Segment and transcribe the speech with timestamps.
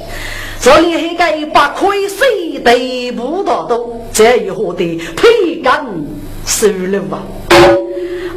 [0.60, 5.84] 这里还该把亏水对不到都，这以后的培干
[6.46, 7.22] 收入吧。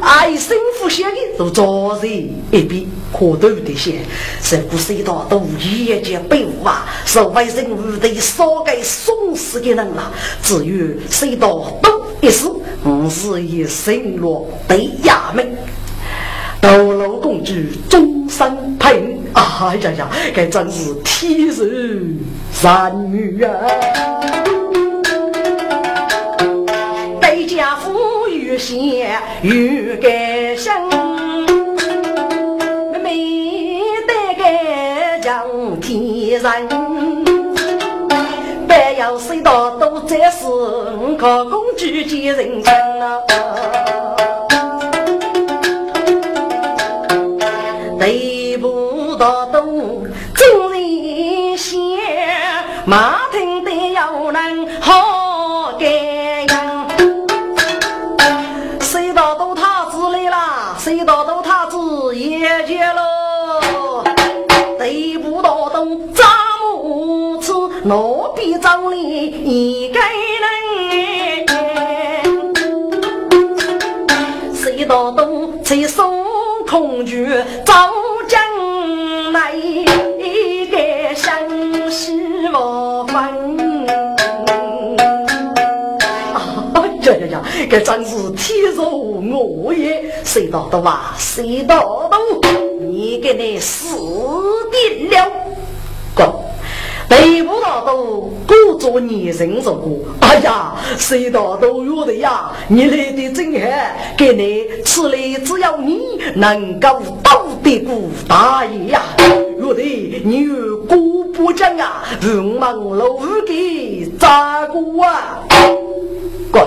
[0.00, 2.06] 爱生福写的都早日
[2.52, 3.98] 一笔可多的些，
[4.42, 10.12] 这不是一道都业界背负啊，是为人物的少给送死的人了。
[10.42, 12.46] 至于谁道都一时，
[12.84, 15.56] 我是以生落对衙门。
[16.60, 17.52] 斗罗公主
[17.88, 22.14] 终身配，哎呀呀，这真是天时
[22.52, 23.50] 三女啊！
[27.20, 30.72] 对家父与贤与感生，
[33.02, 34.42] 没得个
[35.22, 35.46] 叫
[35.80, 36.68] 天人，
[38.66, 40.46] 但要谁道都在是
[41.18, 43.18] 靠公主见人情啊！
[67.88, 68.98] 木子，罗比张里
[69.44, 70.46] 一个人。
[74.54, 76.18] 谁到东，谁送？
[76.66, 77.26] 空军
[77.64, 77.72] 走
[78.28, 80.76] 将来，一个
[81.14, 81.32] 相
[81.90, 82.12] 思
[82.52, 83.16] 无分。
[86.34, 87.42] 啊呀呀呀！
[87.70, 88.82] 这真是天助
[89.64, 90.12] 我也！
[90.24, 91.14] 谁道的哇？
[91.16, 92.18] 谁道的？
[92.80, 93.96] 你给你死
[94.70, 95.32] 定了！
[96.14, 96.34] 哥。
[97.08, 102.52] 北部大都故作年轻说过，哎呀，谁大都有的呀！
[102.68, 103.66] 你来的真好，
[104.16, 105.98] 给你此来只要你
[106.34, 107.94] 能够斗得过
[108.28, 109.02] 大爷呀！
[109.58, 110.96] 有的你有过
[111.32, 113.06] 不讲啊，文盲老
[113.46, 115.40] 给咋过啊？
[116.52, 116.62] 滚！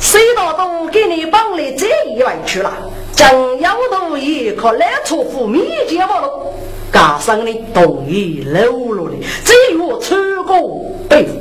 [0.00, 2.72] 谁大都给你绑来这一万去了，
[3.14, 6.52] 正要都也可来出府面前不喽？
[6.94, 11.34] 加上你同意露露的，只有出过背负。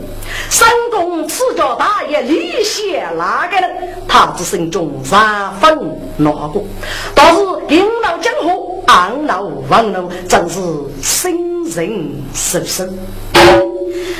[0.49, 3.69] 三公赐教大爷李显那个人，
[4.07, 5.77] 他之心中三分
[6.17, 6.63] 难过。
[7.13, 10.59] 倒是领导江湖，暗闹王怒，真是
[11.03, 12.83] 心人受受。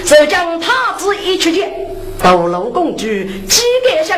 [0.06, 1.93] 只将他子一去见。
[2.24, 4.18] 斗罗公主几个想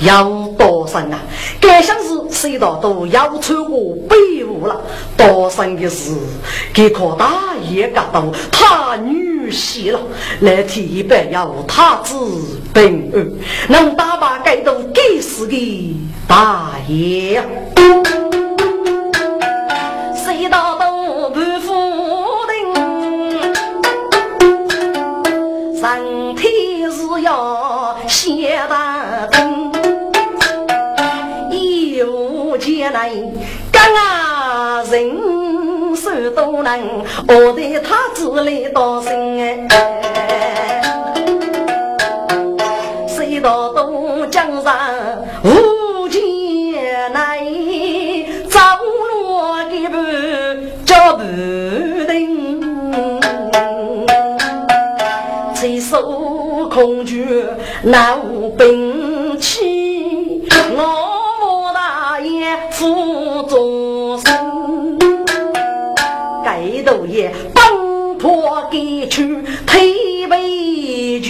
[0.00, 0.24] 要
[0.56, 1.18] 多生啊？
[1.60, 4.80] 该想是谁道都要穿过北屋了。
[5.18, 6.14] 多生的事，
[6.72, 10.00] 给可大爷感到他女婿了，
[10.40, 12.14] 来替白要他子
[12.72, 13.30] 平安，
[13.68, 15.94] 能打把该都给死的
[16.26, 17.44] 大爷。
[20.16, 21.74] 谁道都不服
[22.48, 22.72] 定，
[25.78, 26.71] 上天。
[27.22, 29.72] 要写大灯，
[31.50, 33.08] 一无艰难，
[33.70, 35.16] 干啊人
[35.94, 36.80] 手都能，
[37.28, 39.10] 我的他子来当心
[39.40, 40.82] 哎，
[43.06, 44.76] 谁道东江上
[45.44, 46.20] 无艰
[47.12, 47.38] 难，
[48.48, 48.58] 走
[49.12, 49.96] 路的步
[50.84, 51.22] 脚步
[52.08, 52.42] 定，
[55.54, 56.31] 谁手。
[56.72, 57.44] 恐惧
[57.82, 60.42] 难无兵器，
[60.74, 60.78] 我
[61.38, 64.98] 莫大爷负众生。
[66.42, 71.28] 盖头爷奔波给去推杯酒，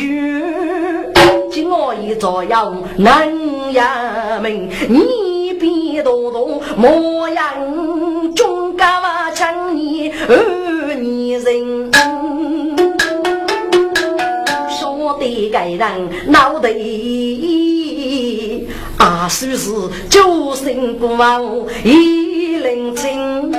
[1.51, 3.29] 今我一朝阳南
[3.73, 11.91] 衙门，你别多动莫样中干嘛抢你二女人。
[15.23, 16.69] 的个人脑袋，
[18.99, 19.71] 啊，算是
[20.11, 21.45] 九生不忘
[21.85, 23.53] 一人情。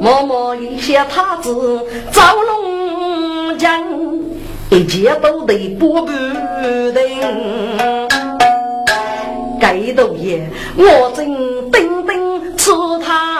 [0.00, 3.84] 默默一些他子造龙江，
[4.70, 6.06] 一切都得不不
[6.92, 7.20] 定。
[9.60, 12.72] 盖头爷，我真等等吃
[13.04, 13.31] 他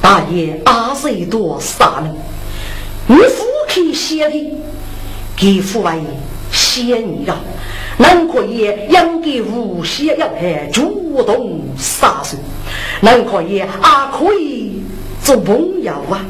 [0.00, 2.14] 大爷阿谁多杀人？
[3.06, 4.58] 你夫妻写的，
[5.36, 5.92] 给父为
[6.52, 7.36] 写你的，
[7.98, 12.36] 能可以养给无邪要害，主动杀手，
[13.00, 14.82] 能可以啊可以
[15.22, 16.24] 做朋友啊。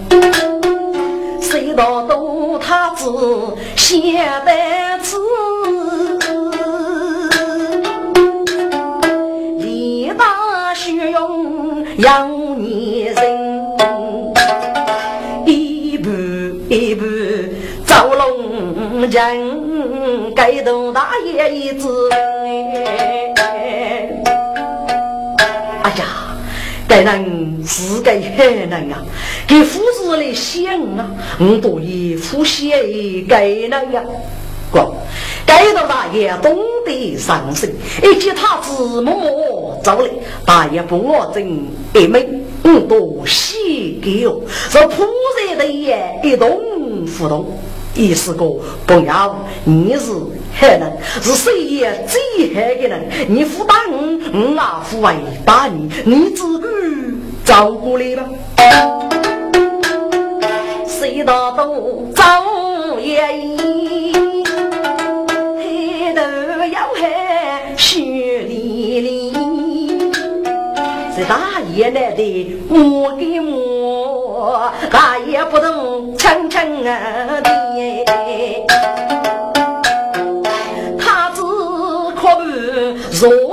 [1.41, 3.11] 谁道都他子
[3.77, 3.97] 写
[4.45, 4.53] 的
[5.03, 5.17] 字，
[9.59, 12.31] 力大学用养
[12.63, 13.50] 你人，
[19.11, 21.89] 人，盖头大爷一只。
[25.83, 26.07] 哎呀！
[26.87, 29.03] 该人是该害人啊，
[29.49, 30.65] 给夫子来想
[30.97, 31.11] 啊，
[31.41, 34.01] 我多以夫写该人呀。
[34.73, 34.93] 哥，
[35.45, 36.57] 该到大爷懂
[36.87, 37.69] 得上身，
[38.05, 40.09] 一见他子默默走来，
[40.45, 42.29] 大爷不我整一枚，
[42.63, 46.61] 我多喜给哦，是铺热的也一动
[47.19, 47.59] 不动。
[47.95, 48.45] 意思个
[48.87, 50.13] 不要，你是
[50.53, 53.09] 害人，是谁也最害的人。
[53.29, 53.99] 你负担我，
[54.33, 55.15] 我啊负为
[55.45, 56.69] 打你，你自个
[57.45, 58.25] 照顾你吧。
[60.87, 62.23] 谁道都走
[63.01, 64.13] 也一，
[65.57, 66.21] 黑头
[66.73, 70.13] 要黑血淋淋。
[71.17, 76.10] 这大爷来的我给我，大爷不懂
[76.61, 77.51] 轻轻啊的。
[80.99, 81.41] 他只
[82.15, 82.43] 可不
[83.27, 83.50] 若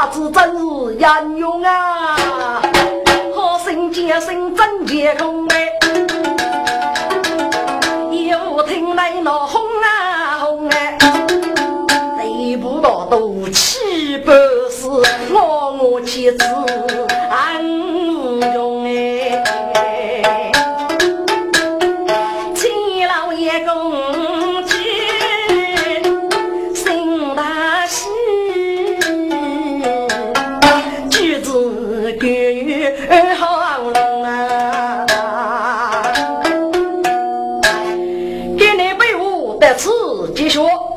[0.00, 0.64] 了，他子真是
[0.94, 2.62] 英勇啊！
[3.92, 5.68] 一声真结空哎，
[8.10, 10.96] 又听来那轰啊哄哎，
[12.18, 14.32] 得不到都七百
[14.70, 14.88] 四，
[15.32, 16.44] 我我妻子
[17.30, 18.40] 安无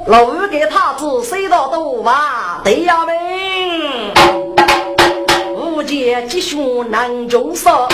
[0.06, 4.12] 老五给他子塞到多吧，对呀命。
[5.56, 7.88] 无见吉凶难中说，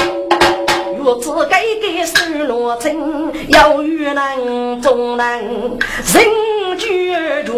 [0.97, 7.53] 若只给给失落情，要遇难终难人绝着，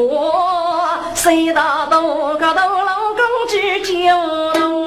[1.15, 4.17] 谁大都个都老公之交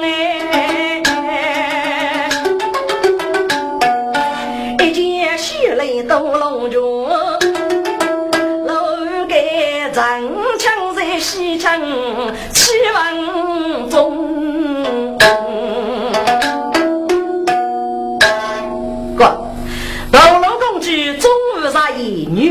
[0.01, 0.64] 哎，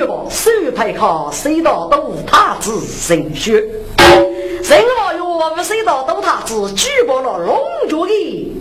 [0.04, 3.52] 意，女王手拍靠，谁道都他子神血，
[4.62, 7.58] 人王岳不谁道都他子举报了龙
[7.88, 8.12] 族的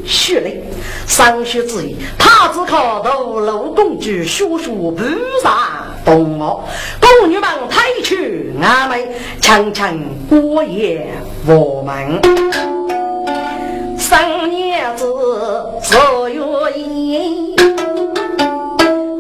[0.05, 0.63] 血泪，
[1.07, 5.03] 上学之意，他子靠头老公主叔叔不
[5.41, 5.83] 杀。
[6.05, 6.61] 东我
[6.99, 9.07] 宫女们抬去阿妹，
[9.39, 9.97] 强强
[10.29, 11.07] 过夜
[11.47, 12.19] 我们。
[13.97, 15.05] 三娘子
[15.81, 16.41] 做月
[16.77, 17.55] 衣，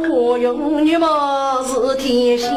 [0.05, 1.62] 可用女貌
[2.03, 2.49] 是天仙。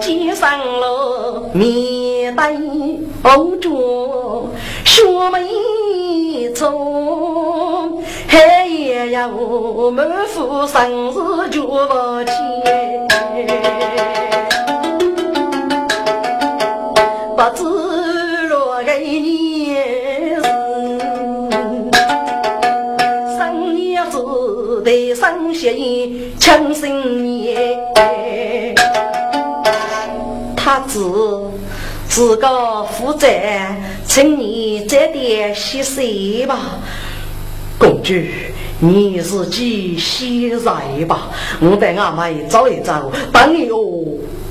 [0.00, 2.52] 肩上了面带
[3.22, 3.72] 红妆，
[4.84, 8.02] 秀眉中。
[8.28, 13.06] 黑夜呀，我们富生日就不见，
[17.36, 17.62] 不知
[18.48, 20.42] 若个年
[23.38, 27.84] 生年子得生喜，庆新年，
[30.56, 30.98] 他自
[32.08, 33.26] 自个负责，
[34.06, 36.58] 请你这点息水吧。
[37.78, 38.14] 公主，
[38.80, 41.28] 你自己先来吧，
[41.60, 43.78] 我带阿妹走一走，等你哦，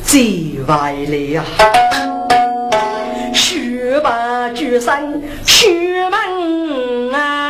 [0.04, 0.20] 接
[0.68, 1.44] 回来呀。
[3.34, 5.68] 雪白举身出
[6.12, 7.47] 门啊，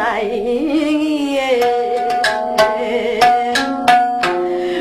[0.00, 1.60] 难言。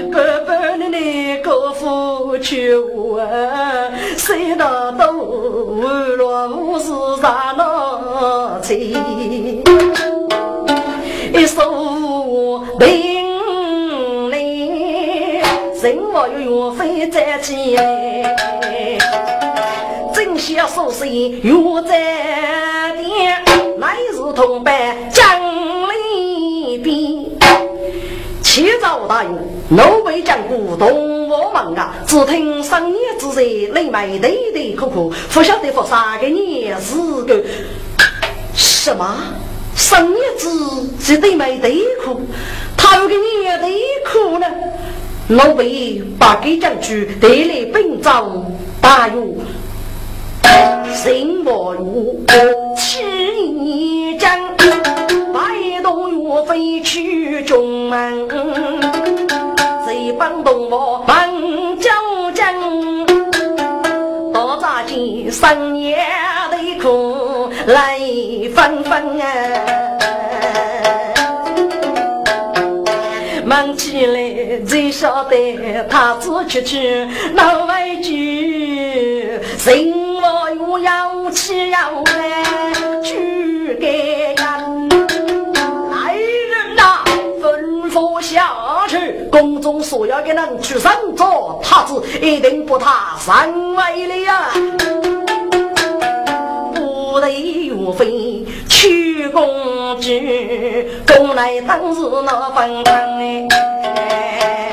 [0.09, 0.15] 白
[0.47, 1.73] 白的那个
[2.79, 3.19] 我，
[4.15, 8.73] 谁大都无落无事热闹在，
[11.33, 14.37] 一首平来，
[15.81, 17.53] 人我有缘分再见。
[20.13, 21.05] 正邪所生
[21.43, 23.68] 又在点。
[24.39, 24.73] 同伴
[25.11, 25.25] 将
[25.89, 26.95] 里边。
[28.41, 31.93] 七朝大勇，奴婢将古同我们啊！
[32.07, 37.43] 只听三年之日，泪眉对对哭哭，不晓得发三个年是个
[38.55, 39.13] 什么？
[39.75, 40.47] 三年之
[41.03, 42.21] 是对眉对哭，
[42.77, 43.77] 他有个年对
[44.09, 44.47] 哭呢？
[45.27, 48.45] 奴婢把给将军带来本朝
[48.79, 49.35] 大勇，
[51.01, 52.25] 心不如
[52.75, 54.37] 七将。
[56.21, 58.27] 我飞去中门，
[59.85, 61.15] 谁帮动我帮
[61.79, 61.89] 九
[62.33, 62.53] 江？
[64.33, 65.97] 多扎金三年
[66.51, 69.25] 的苦泪纷纷啊！
[73.45, 75.57] 忙起来才晓得
[75.89, 79.29] 他自去去闹委屈，
[79.65, 79.91] 人
[80.21, 80.38] 我
[80.69, 82.43] 又要气要来
[83.01, 84.89] 去给人。
[85.89, 87.03] 来人呐，
[87.41, 88.53] 吩咐下
[88.87, 94.49] 去，宫中所要的人去上座，他子一定不他上位了呀！
[96.75, 104.71] 不得岳飞去公举，公来当时那分堂哎。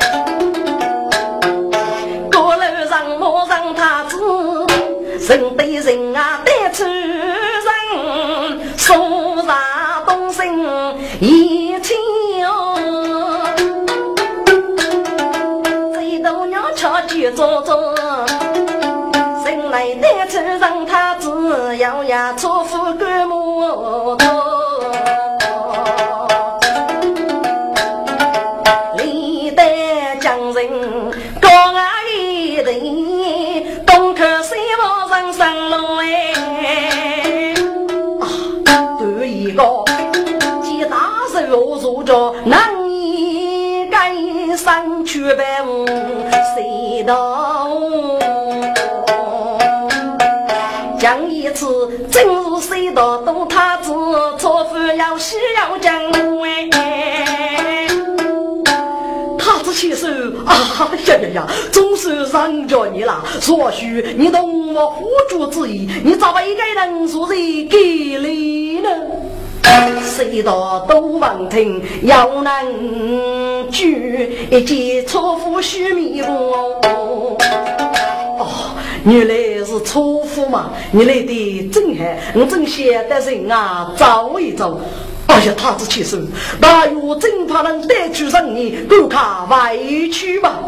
[2.31, 4.17] 过路上莫让他子，
[5.27, 5.65] 人得
[51.57, 53.91] 次，真是谁道都他子，
[54.37, 55.91] 错付要西要讲
[56.43, 57.87] 哎。
[59.39, 60.07] 他子起手
[60.45, 60.53] 啊
[61.07, 63.23] 呀呀呀，总是让着你了。
[63.47, 67.35] 或许你懂我辅助之意，你咋把一个人说人
[67.65, 68.89] 给你呢？
[70.03, 76.33] 谁道都闻听，要能举一件错夫须弥布。
[78.39, 78.75] 哦，
[79.07, 80.71] 原来是错夫嘛！
[80.91, 82.03] 你来的真好，
[82.35, 84.81] 我正想得人啊走一走。
[85.27, 86.17] 哎呀，他子起手，
[86.59, 90.59] 大约真怕能带去让你够卡委屈吧？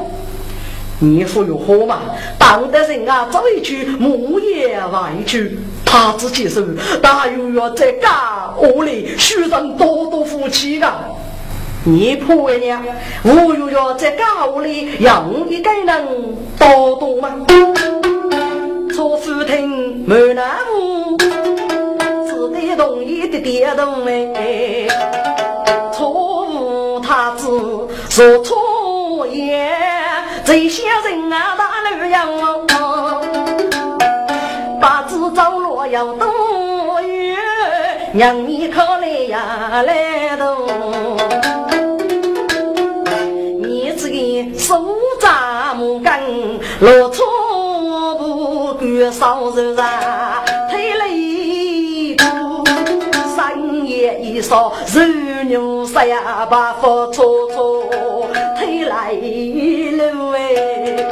[1.00, 2.00] 你说有好嘛？
[2.38, 5.60] 当得人啊走一去，木也委屈。
[5.84, 6.64] 他自己说，
[7.02, 10.90] 大约要在家屋里许上多多福气的。
[11.84, 12.82] 你婆娘，
[13.24, 16.08] 我又要在家屋里养一个人
[16.58, 17.46] 多多吗？
[19.00, 24.90] 错夫听没难屋，只得同意的点动哎。
[25.94, 27.48] 错误他子
[28.10, 29.72] 说错言，
[30.44, 32.28] 这些人啊大路要。
[34.82, 37.38] 八字走路要多远，
[38.14, 40.58] 让你可来呀来动。
[43.62, 46.22] 你这个手扎木杆，
[46.82, 47.26] 落错
[49.00, 52.66] 不管少人啊，推了一步，
[53.34, 57.86] 三夜一烧，肉牛杀呀把火搓搓，
[58.58, 61.08] 推来路哎。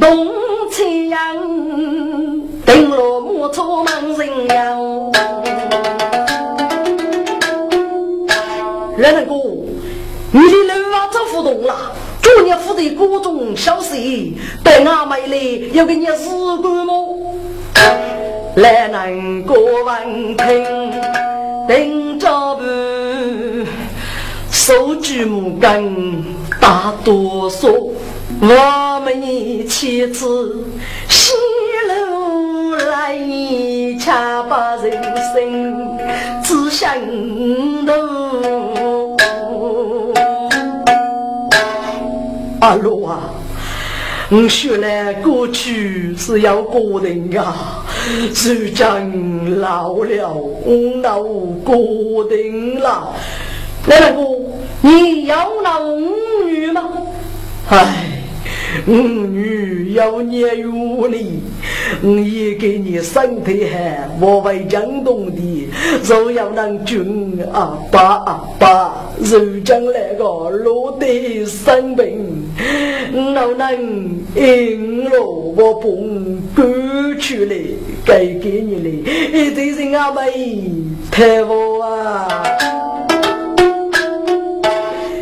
[0.00, 0.28] 东
[0.70, 1.18] 青阳，
[2.64, 4.76] 登罗木出门人呀。
[8.98, 9.34] 来人哥，
[10.30, 11.74] 你的路啊走不动了，
[12.28, 15.38] 昨日府的各种消息，对俺妹来
[15.72, 16.28] 要给你试
[16.60, 17.34] 过么？
[18.56, 20.92] 来人哥闻听，
[21.66, 22.64] 等着不？
[24.50, 25.82] 手举木杆，
[26.60, 27.92] 打哆嗦。
[28.42, 30.66] 我们妻子
[31.08, 31.32] 西
[31.88, 33.16] 路来，
[33.98, 35.98] 恰把人生
[36.42, 36.94] 只想
[37.86, 39.16] 头。
[42.60, 43.30] 阿罗啊，
[44.30, 47.84] 你说来过去是要过人啊，
[48.34, 53.14] 如今老了，我老过人了。
[53.86, 54.22] 奶奶哥，
[54.80, 55.80] 你要闹
[56.44, 56.82] 女吗？
[57.68, 58.07] 唉。
[58.86, 61.40] 我女要年有你，
[62.02, 63.78] 我也给你身体好，
[64.20, 65.68] 我为江东的，
[66.04, 72.44] 若要能君阿爸阿爸，如将来个落得生病，
[73.34, 75.74] 老能应了我
[76.54, 77.56] 赶出来，
[78.04, 78.88] 该给你的，
[79.32, 80.70] 一对人阿妹
[81.10, 82.44] 太我啊，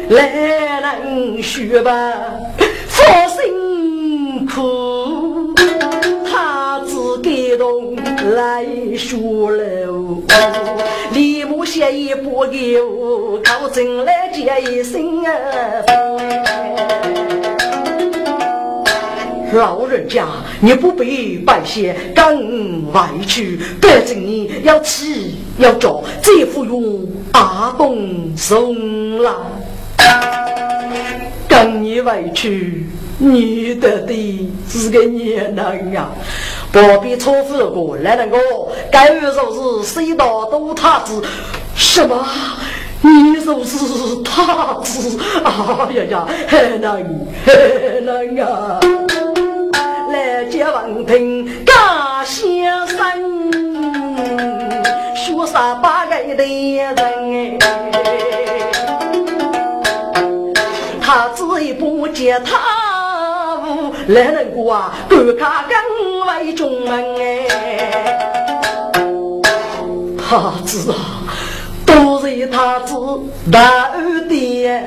[0.09, 2.13] 来人学吧。
[3.07, 5.55] 好辛苦，
[6.29, 7.95] 他自感动
[8.35, 8.67] 来
[8.97, 9.63] 说了。
[11.13, 15.31] 李母写一不给我，靠真来结一生啊！
[19.53, 20.27] 老人家，
[20.61, 25.05] 你不必拜谢，跟外去，反正你要吃
[25.59, 29.31] 要着，这副用阿公送来。
[31.57, 32.85] 跟你回去，
[33.17, 36.11] 你得的是个年人啊！
[36.71, 38.37] 不必错付过来人个，
[38.93, 41.23] 该说是谁道都他子？
[41.75, 42.27] 什么？
[43.01, 45.19] 你说是他子？
[45.43, 47.03] 哎呀呀，很难
[47.47, 48.79] 很难啊！
[50.13, 52.99] 来接王庭家先生，
[55.15, 56.45] 说啥八个的
[56.77, 56.95] 人
[57.59, 57.67] 他
[61.61, 67.47] 一不接他无来人过啊，赶卡更为中门哎。
[70.29, 71.23] 他子啊，
[71.85, 72.95] 都是他子
[73.51, 74.83] 大儿爹，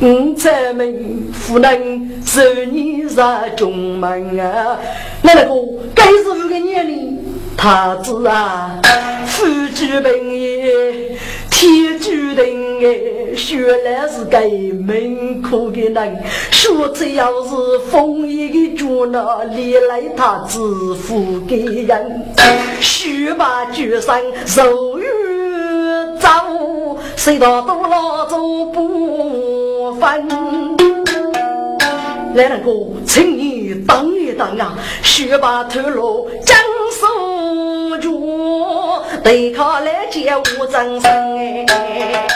[0.00, 2.40] 五才门不能受
[2.72, 3.22] 你入
[3.56, 4.78] 中门啊。
[5.22, 5.62] 来人过，
[5.94, 7.18] 该是五个年龄，
[7.62, 8.80] 他子啊，
[9.26, 9.44] 夫
[9.74, 11.18] 妻本也。
[11.50, 14.40] 天注定哎，学来是个
[14.86, 22.32] 命苦的人，说只要是风雨的主那历来他自负的人，
[22.80, 24.14] 学把决心
[24.46, 25.04] 受于
[26.18, 26.30] 走，
[27.14, 28.38] 谁道都老走
[28.72, 30.26] 不分。
[32.32, 32.70] 来人哥，
[33.04, 36.39] 请你当一当啊，学把头颅将手住。
[39.22, 41.10] 对抗来接无真身
[41.68, 42.26] 哎，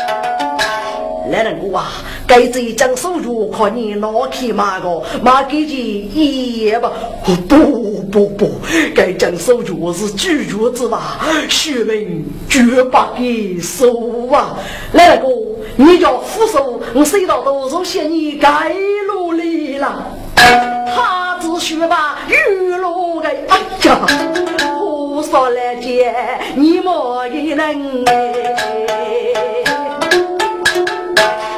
[1.31, 1.92] 来人哥啊，
[2.27, 5.75] 该这一张手镯靠你拿去买个，买给你
[6.14, 6.92] 一夜吧。
[7.25, 7.35] 不
[8.11, 8.51] 不不，
[8.94, 11.18] 该张手镯是居住之法，
[11.49, 14.59] 学名绝不给收啊。
[14.92, 15.29] 来人哥，
[15.77, 18.11] 你叫副手，我收到多少钱？
[18.11, 18.73] 你该
[19.09, 20.07] 努力了。
[20.37, 24.73] 他只学把玉露给哎呀。
[25.35, 26.14] 说来接
[26.55, 27.59] 你莫一人
[28.07, 28.33] 哎，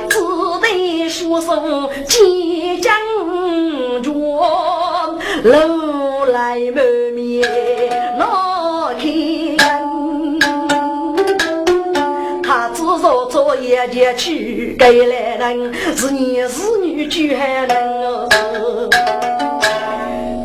[0.08, 0.18] 只
[0.62, 2.94] 得说声即将
[4.02, 4.10] 着，
[5.42, 6.82] 楼来满
[7.14, 7.46] 面
[8.18, 8.94] 那
[9.58, 9.58] 看，
[12.42, 18.26] 他只说做一件去给来人，是你是女就还能，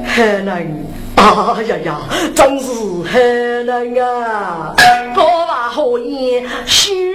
[0.03, 0.80] 还能。
[1.21, 1.99] 哎呀呀，
[2.35, 2.67] 真是
[3.03, 4.73] 很难啊！
[5.15, 7.13] 高娃好言虚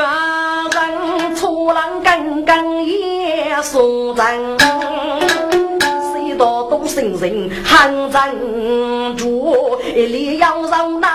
[0.00, 11.12] 啊，人出人刚刚也送人，谁道都信人喊人住，一里要让难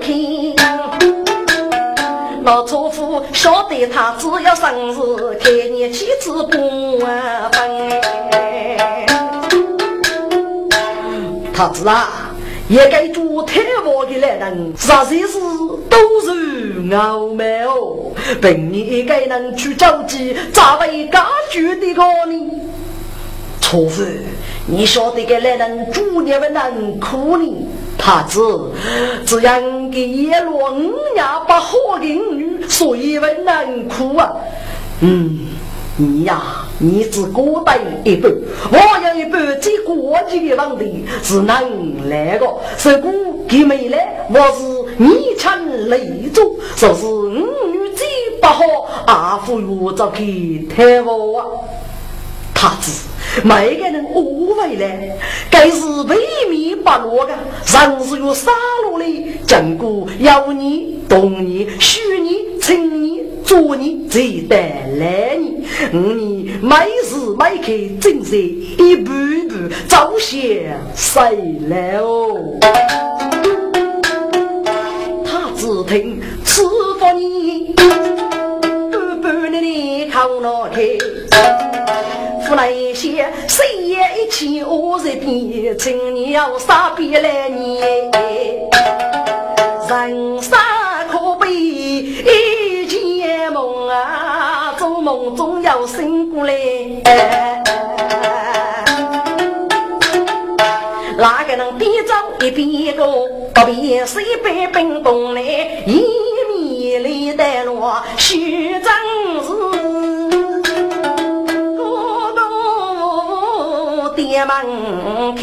[0.00, 0.14] 看。
[2.44, 4.96] 老祖父晓得他只要生日，
[5.40, 7.10] 开年妻子不分。
[11.62, 12.34] 他子啊，
[12.66, 15.38] 也该做太王的来人，啥些事
[15.88, 18.10] 都是傲慢哦。
[18.40, 22.50] 本你该能去召集，咋为家具的个呢？
[23.60, 24.02] 错夫，
[24.66, 27.68] 你晓得个来人主孽为难苦呢？
[27.96, 28.40] 他子
[29.24, 34.32] 只因给叶落五伢把好邻女，所以为难苦啊。
[34.98, 35.51] 嗯。
[35.96, 36.42] 你呀，
[36.78, 38.32] 你只孤单一半，
[38.70, 38.78] 我
[39.08, 42.46] 有一半最关键的问题是能来的。
[42.46, 43.12] 如果
[43.46, 48.06] 他没来，我是你强累主，说是五女最
[48.40, 48.64] 不好，
[49.06, 51.46] 阿父又找去太我啊。
[52.54, 53.08] 他子
[53.42, 54.86] 每个人误会了，
[55.50, 56.16] 该是为
[56.50, 57.32] 民不落的，
[57.66, 58.50] 人是有杀
[58.86, 59.04] 戮的，
[59.46, 63.22] 经过妖孽、动孽、虚孽、成孽。
[63.44, 64.56] 做你最得
[64.98, 65.36] 来。
[65.36, 67.66] 你，你每时每刻
[68.00, 69.12] 正在一步
[69.48, 70.38] 步走向
[70.94, 71.20] 谁
[71.68, 72.38] 来哦？
[75.22, 77.74] 他只听赐福你，
[79.20, 80.70] 半半的你看我
[82.54, 82.68] 看。
[82.68, 87.80] 那些谁也一起恶人边，请你要杀别来你，
[89.88, 90.58] 人生
[91.10, 96.54] 可悲一件梦啊，做梦总要醒过来。
[101.18, 102.14] 哪个能边走
[102.46, 105.42] 一边过，不必谁被冰冻来，
[105.86, 106.04] 一
[106.48, 108.92] 米里带落虚张
[109.42, 109.71] 子。
[114.32, 114.56] 店门
[115.34, 115.42] 开，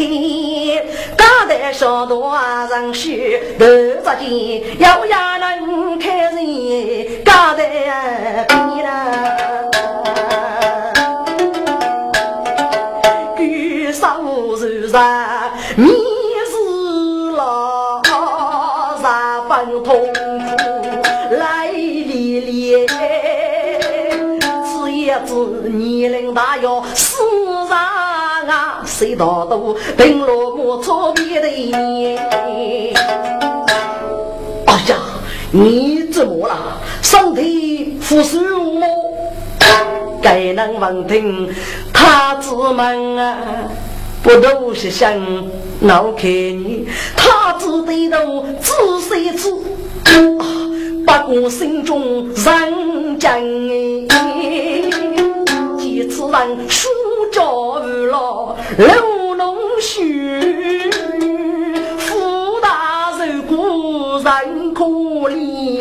[1.16, 2.36] 高台小多
[2.72, 3.64] 人许，头
[4.04, 8.90] 着肩，咬牙能开人，高台边了，
[13.38, 15.88] 举手如山，面
[16.50, 18.02] 是老，
[18.98, 19.04] 十
[19.48, 20.16] 分痛苦
[21.36, 22.88] 来历历，
[24.66, 26.84] 此叶子年龄大哟，
[29.00, 32.18] 谁道都平落木草边的你？
[34.66, 34.98] 哎呀，
[35.52, 36.78] 你怎么了？
[37.02, 38.82] 身体不舒服？
[40.22, 41.48] 该人闻听
[41.94, 43.38] 他自问啊，
[44.22, 45.14] 不都是想
[45.80, 46.86] 闹开你？
[47.16, 48.18] 他只得到
[48.60, 49.50] 仔细吃，
[51.06, 55.09] 不过心中认真哎。
[56.20, 56.90] 此人书
[57.32, 60.92] 教育了刘龙须，
[61.98, 65.80] 福大寿古人可怜。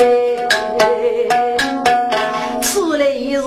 [2.62, 3.42] 此来是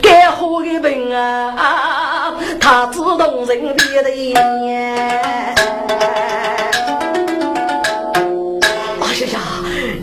[0.00, 4.40] 该好的病啊，他自动人别的眼。
[9.00, 9.40] 哎呀呀，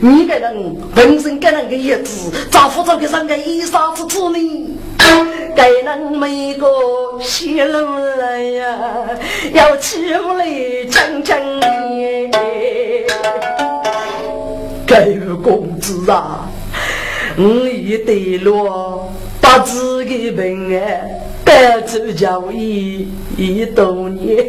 [0.02, 4.78] 你个人本身给人个叶子，咋不找个人个衣裳子吃呢？
[5.56, 6.68] 该人每个
[7.20, 9.10] 泄露来呀，
[9.54, 12.32] 要欺负你讲讲你。
[14.86, 15.06] 该
[15.44, 16.50] 公子啊，
[17.38, 19.12] 我已得了
[19.42, 20.82] 八字的病啊，
[21.44, 24.46] 带走教育一多年。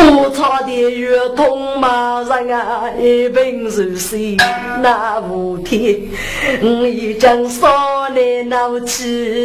[0.00, 2.88] 我差点要痛骂人啊！
[2.98, 4.36] 一病如水
[4.80, 6.00] 那无天，
[6.62, 9.44] 我已将少年闹起，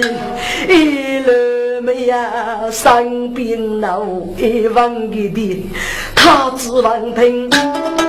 [0.69, 2.31] 一路没呀
[2.71, 4.05] 生病闹
[4.37, 5.65] 一万个的，
[6.15, 7.49] 他只望听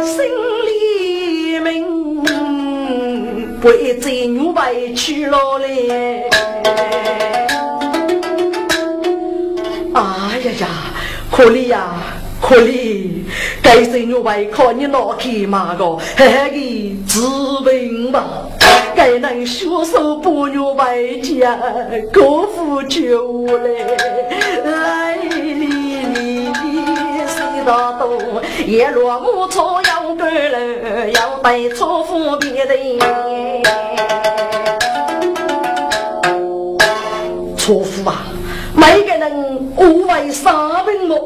[0.04, 0.24] 心
[0.66, 2.22] 里明，
[3.60, 6.28] 不会再牛白去了嘞！
[9.94, 10.68] 哎呀呀，
[11.30, 11.94] 可怜呀！
[12.46, 13.08] 可怜，
[13.62, 17.20] 该谁牛外靠你拿去嘛个，嘿嘿的治
[17.64, 18.22] 病吧。
[18.94, 21.58] 该能学手不牛外家，
[22.12, 23.70] 高富救来，
[24.62, 25.66] 来哩哩
[26.02, 26.52] 哩，
[27.26, 28.42] 谁大多？
[28.66, 32.74] 叶落木草要干了，要带草夫别的。
[37.56, 38.26] 错夫啊，
[38.76, 40.54] 每个人无为三
[40.84, 41.18] 病么？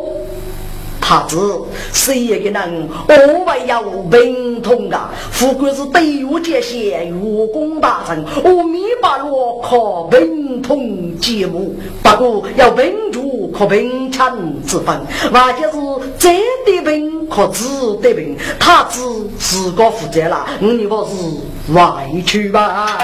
[1.08, 1.58] 他子
[1.94, 15.00] 是一个人，我为要文通啊，富贵是对我这些武功大臣，我米八路靠文通节目，不过要文主可文强之分，
[15.32, 17.64] 或者是真的文可智
[18.02, 19.00] 的文，他子
[19.38, 22.98] 自个负责了，你我是外去吧。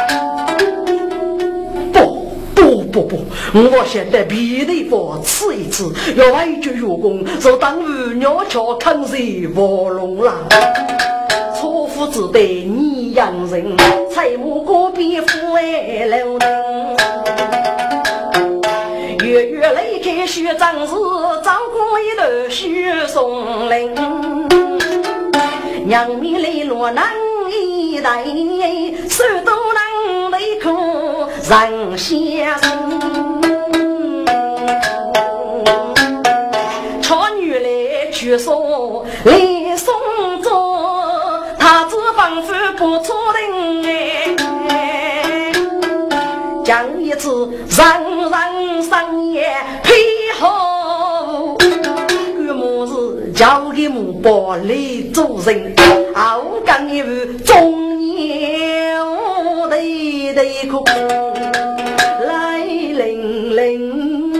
[2.95, 10.33] 不不，我现在必得佛吃一次，要外绝月功，就当鱼鸟桥看谁卧龙了。
[11.57, 13.77] 错夫只得你养人，
[14.13, 16.97] 财母隔壁富哎老人。
[19.25, 20.95] 月月来开学长子，
[21.43, 23.93] 照顾一头雪松林。
[25.85, 27.07] 娘米来落难
[27.55, 28.25] 一代，
[29.09, 30.67] 手都难得苦。
[31.49, 32.62] 人先生，
[37.03, 37.69] 朝女来
[38.11, 39.95] 举手来送
[40.43, 40.51] 终，
[41.59, 43.43] 他子仿佛不错人
[44.69, 45.53] 哎，
[46.64, 47.87] 讲一次人
[48.31, 49.43] 人生也
[49.83, 49.93] 配
[50.38, 54.75] 好，干么事交给母宝来
[55.12, 55.75] 做人，
[56.14, 57.09] 好干一副
[57.44, 58.96] 中年
[59.68, 59.77] 的。
[60.35, 60.83] 的哭
[62.27, 64.35] 来零零，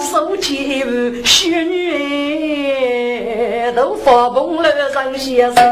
[0.00, 0.82] 手起
[1.24, 5.64] 血女都发疯了，张先生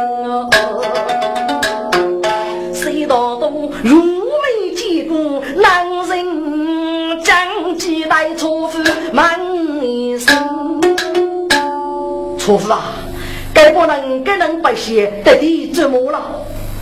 [12.44, 12.92] 错夫啊！
[13.54, 16.20] 该不能，该能百姓得地怎么了？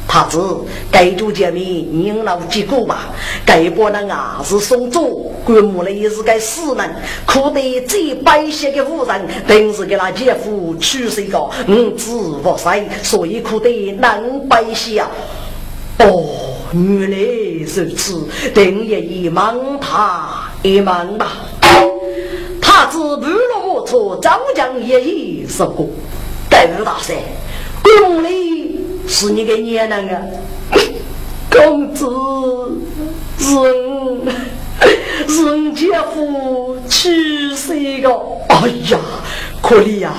[0.09, 0.57] 他子
[0.91, 3.13] 该做见面，您老结果吧。
[3.47, 6.91] 该不能啊，是送走，棺木里是该死人，
[7.25, 12.11] 可得这百姓的夫人，定是给他姐夫娶谁个五子
[12.43, 15.09] 不生，所以可得能百姓啊。
[16.01, 16.25] 哦，
[16.73, 17.17] 原来
[17.65, 20.29] 如此，等也一忙他
[20.63, 21.29] 一忙吧。
[22.61, 25.89] 他子不落我错，早将一一说过。
[26.49, 27.17] 盖吴大帅，
[27.83, 30.23] 宫里是你的娘娘啊！
[31.51, 32.07] 公子
[33.39, 34.21] 人
[35.27, 38.09] 人姐夫娶谁个？
[38.49, 39.01] 哎呀，
[39.61, 40.15] 可怜呀，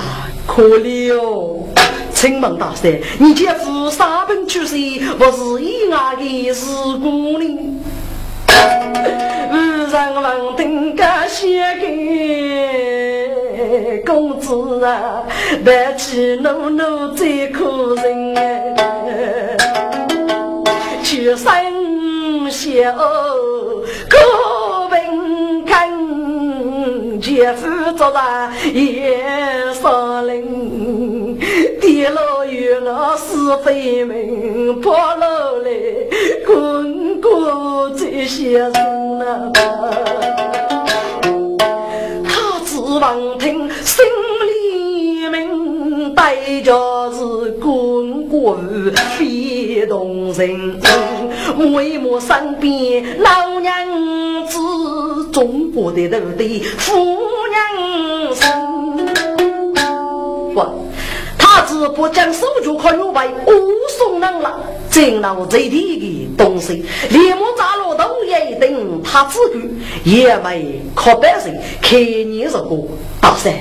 [0.46, 1.64] 可怜哦！
[2.12, 5.00] 请问大帅，你姐夫三本娶谁？
[5.18, 6.66] 不是意外的事
[7.02, 7.80] 故呢？
[9.50, 9.56] 无
[9.90, 13.23] 人问定个写给。
[14.04, 15.22] 公子啊，
[15.64, 19.56] 白起怒怒最可人哎，
[21.02, 22.72] 去生小
[24.08, 25.90] 可平看，
[27.20, 29.18] 姐夫做啥也
[29.72, 31.38] 上林，
[31.80, 35.70] 跌落雨我是非门，破落来
[36.46, 38.72] 滚滚这些人
[39.20, 39.52] 啊。
[48.44, 48.58] 我
[49.16, 51.72] 非同人。
[51.72, 53.72] 为么身边老娘
[54.46, 54.58] 子，
[55.32, 56.60] 中国的头的？
[56.76, 56.92] 夫
[57.48, 58.44] 娘生？
[60.52, 60.62] 不。
[61.38, 63.50] 他只不将手脚靠右外，无
[63.98, 64.60] 送人了。
[64.90, 69.58] 见到这地的东西，立马扎动也一等他自个
[70.04, 72.88] 也没靠别人看你如何
[73.20, 73.52] 大山，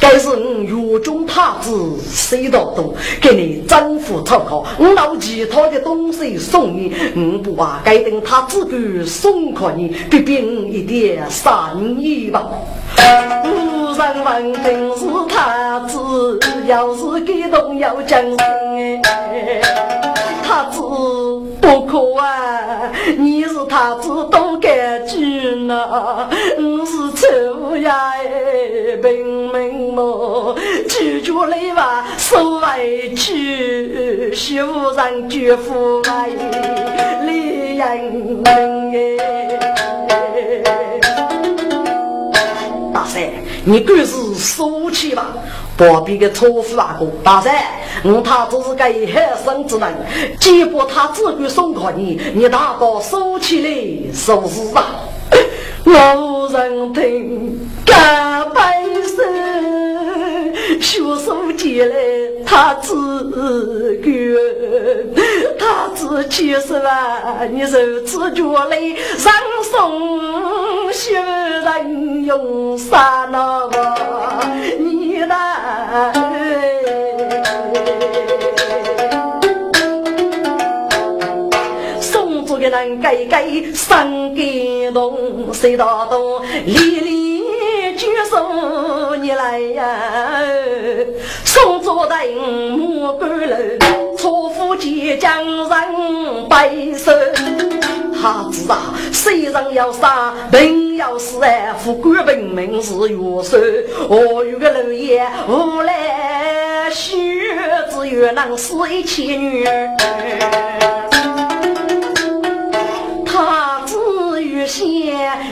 [0.00, 1.70] 该是我岳中太子
[2.10, 12.50] 谁道多，给你征服草考，我拿其他的东西送你，我不把该等他自个送给你，别凭一点善意吧。
[13.44, 18.38] 无人问定是太子，要是感动要讲声
[19.02, 19.60] 哎，
[20.42, 20.80] 太子
[21.60, 22.92] 不可啊！
[23.18, 26.28] 你是太子多感激呢，
[26.58, 30.56] 我是丑呀哎，平民么？
[30.88, 36.28] 拒绝礼吧，受委屈，媳妇人绝夫爱，
[37.26, 39.83] 李人哎。
[43.04, 43.22] 大三，
[43.66, 45.26] 你敢是收起吧？
[45.76, 47.06] 旁边个错付阿哥。
[47.22, 47.54] 大三，
[48.02, 49.94] 我他只是个害生之人，
[50.40, 55.00] 结果他只管送给你，你大刀收起来，收拾啊！
[55.84, 61.94] 无人听，干白身，学手接来
[62.46, 62.94] 他自
[63.96, 64.08] 个，
[65.58, 68.78] 他自其实啊，你手指脚来
[69.18, 69.30] 上
[69.70, 73.68] 送，学人用啥呐
[74.78, 76.12] 你来
[82.00, 87.42] 送走的人该该上给龙谁大东离离
[87.96, 89.84] 举手你来呀。
[91.44, 92.34] 送走的人
[92.78, 97.12] 莫怪楼错付即将人白首
[98.24, 101.74] 他知啊谁人要杀，人要死哎！
[101.78, 103.58] 富贵本命是元首，
[104.08, 107.42] 我有个老爷无来须，
[107.90, 109.68] 只愿能死一千女。
[113.26, 114.86] 他子欲仙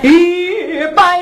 [0.01, 1.21] 欲白，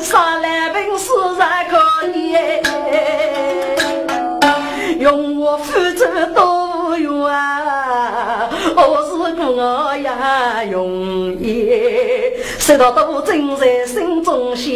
[0.00, 1.76] 三来本事才可
[2.14, 2.34] 以，
[4.98, 6.53] 用我负责多
[9.56, 11.70] 我也容易，
[12.58, 14.74] 谁道都正在心中想，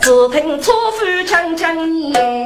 [0.00, 2.44] 只听车夫强强言。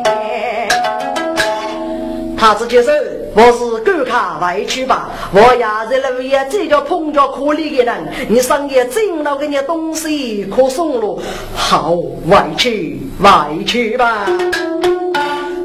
[2.38, 2.90] 他子接受，
[3.35, 5.11] 我是赶卡外去吧。
[5.33, 7.94] 我也在路也这叫碰着可怜的人，
[8.29, 11.18] 你上夜进了给你东西可送了，
[11.55, 11.94] 好
[12.29, 14.27] 外去外去吧。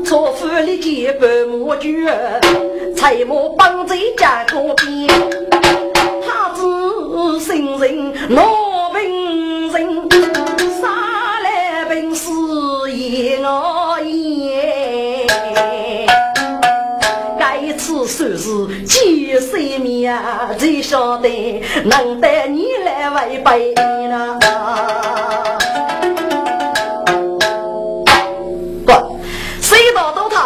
[0.06, 2.12] 车夫里结伴莫绝，
[2.96, 5.08] 才莫帮在家锅边。
[7.20, 10.10] 他子心人老病人，
[10.80, 10.88] 杀
[11.44, 12.32] 来病死
[12.90, 15.28] 也我言。
[17.38, 20.10] 该次算是几岁命，
[20.58, 23.38] 才晓得能带你来为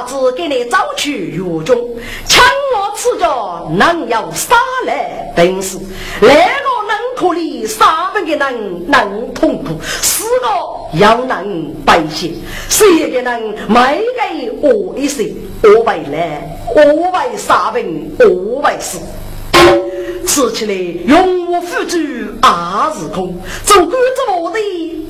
[0.07, 0.13] 只。
[0.35, 1.77] 给你找去狱中，
[2.25, 5.79] 抢我吃着能要杀来等死？
[6.21, 15.31] 那个能可里杀不给人能痛苦，死个要能百姓，谁给能卖给我一些？
[15.61, 18.97] 我为来，我为杀本，我为死。
[20.33, 20.73] 吃起来
[21.05, 21.95] 用我付出
[22.41, 23.91] 二是空，做官
[24.25, 24.57] 做我的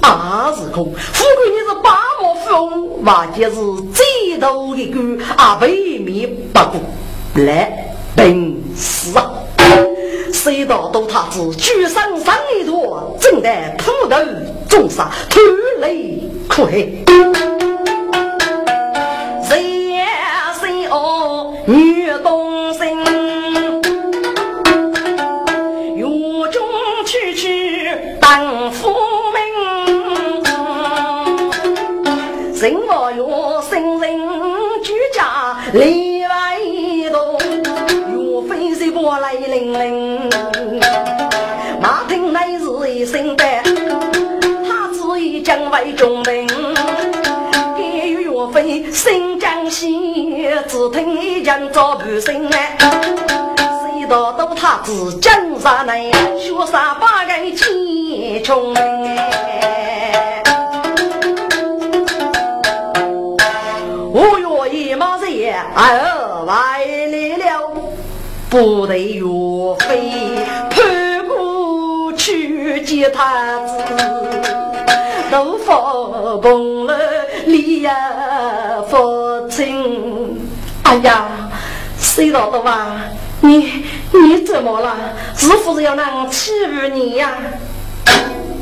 [0.02, 0.94] 二是空。
[0.94, 3.56] 富贵你是八毛富翁，或者是
[3.94, 6.82] 最多一个啊，未免不过
[7.36, 9.32] 来本事啊！
[10.34, 14.18] 谁道都他子举身上一坨，正在土头
[14.68, 15.40] 种沙，头
[15.80, 17.06] 泪苦黑。
[19.48, 20.02] 谁
[20.60, 22.53] 谁哦，女动
[32.64, 34.18] 人我有生人
[34.82, 36.58] 居家里外
[37.12, 37.38] 动，
[38.08, 40.30] 岳飞是过来领领，
[41.82, 43.44] 马腾乃是一声的，
[44.66, 46.48] 他只一将为中名，
[47.76, 52.78] 给予岳飞新江西，只听一将遭不胜哎。
[54.08, 59.83] 道都他自江山内，学杀八个千穷哎！
[64.14, 66.86] 五月一马日，儿来
[67.38, 67.72] 了，
[68.48, 69.24] 不得岳
[69.80, 73.74] 飞攀过去接他子，
[75.32, 75.74] 都发
[76.44, 76.96] 崩了
[77.48, 77.88] 李
[78.88, 80.40] 父亲。
[80.84, 81.26] 哎呀，
[81.98, 82.86] 谁道的哇？
[83.42, 84.96] 你你怎么了？
[85.36, 87.32] 是不是要人欺负你呀？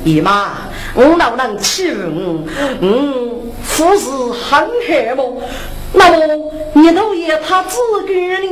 [0.03, 0.51] 姨妈，
[0.95, 2.43] 我哪能欺负我？
[2.81, 5.41] 嗯，父是很黑么？
[5.93, 6.17] 那么
[6.73, 8.47] 你都要他自个呢？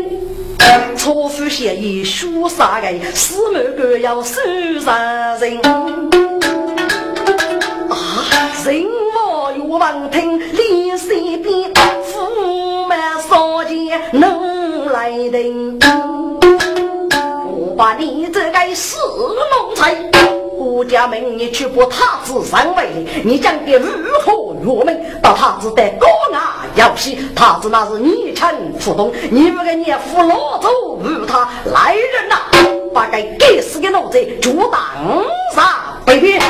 [0.96, 2.88] 错夫协议说啥个？
[3.16, 4.40] 死门哥要收
[4.84, 5.58] 杀人
[7.90, 8.26] 啊！
[8.66, 8.86] 人
[9.16, 15.80] 我欲望听，脸色变，驸马少见能来定。
[17.76, 19.96] 把你这个死奴才，
[20.80, 23.90] 我家门你去把太子上位，你讲的如
[24.24, 24.32] 何
[24.64, 24.98] 如命？
[25.22, 30.70] 到太子的高牙要死，太子那是逆臣不动，你不给你扶老走
[31.04, 32.36] 与他来人呐！
[32.94, 34.80] 把该该死的奴才就当
[35.54, 36.42] 杀卑鄙！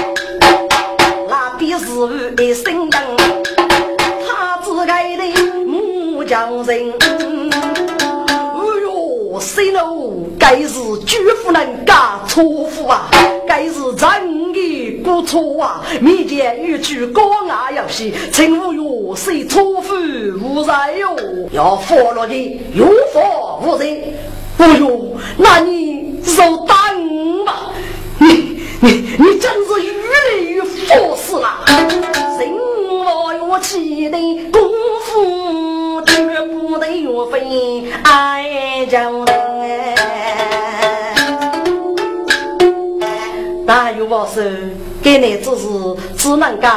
[1.27, 1.87] 那必是
[2.37, 3.01] 一声灯，
[3.57, 5.23] 太子该的
[5.65, 7.18] 木匠人。
[9.39, 10.29] 谁怒？
[10.37, 13.09] 该是举夫人家错夫啊！
[13.47, 15.81] 该是人的过错啊！
[16.01, 19.95] 面前欲去高雅游戏，请勿哟，谁错夫
[20.41, 21.15] 无罪哟？
[21.51, 23.19] 要发落的，有法
[23.65, 24.13] 无罪。
[24.57, 27.71] 哎呦，那你就当吧！
[28.19, 31.65] 你你你真是越来越佛事了！
[32.37, 32.49] 人
[33.11, 34.17] 我有气的
[34.51, 34.61] 功
[35.03, 39.95] 夫，绝不得岳飞爱将人。
[43.65, 44.43] 大有我说，
[45.01, 45.67] 给你只是
[46.17, 46.71] 只能干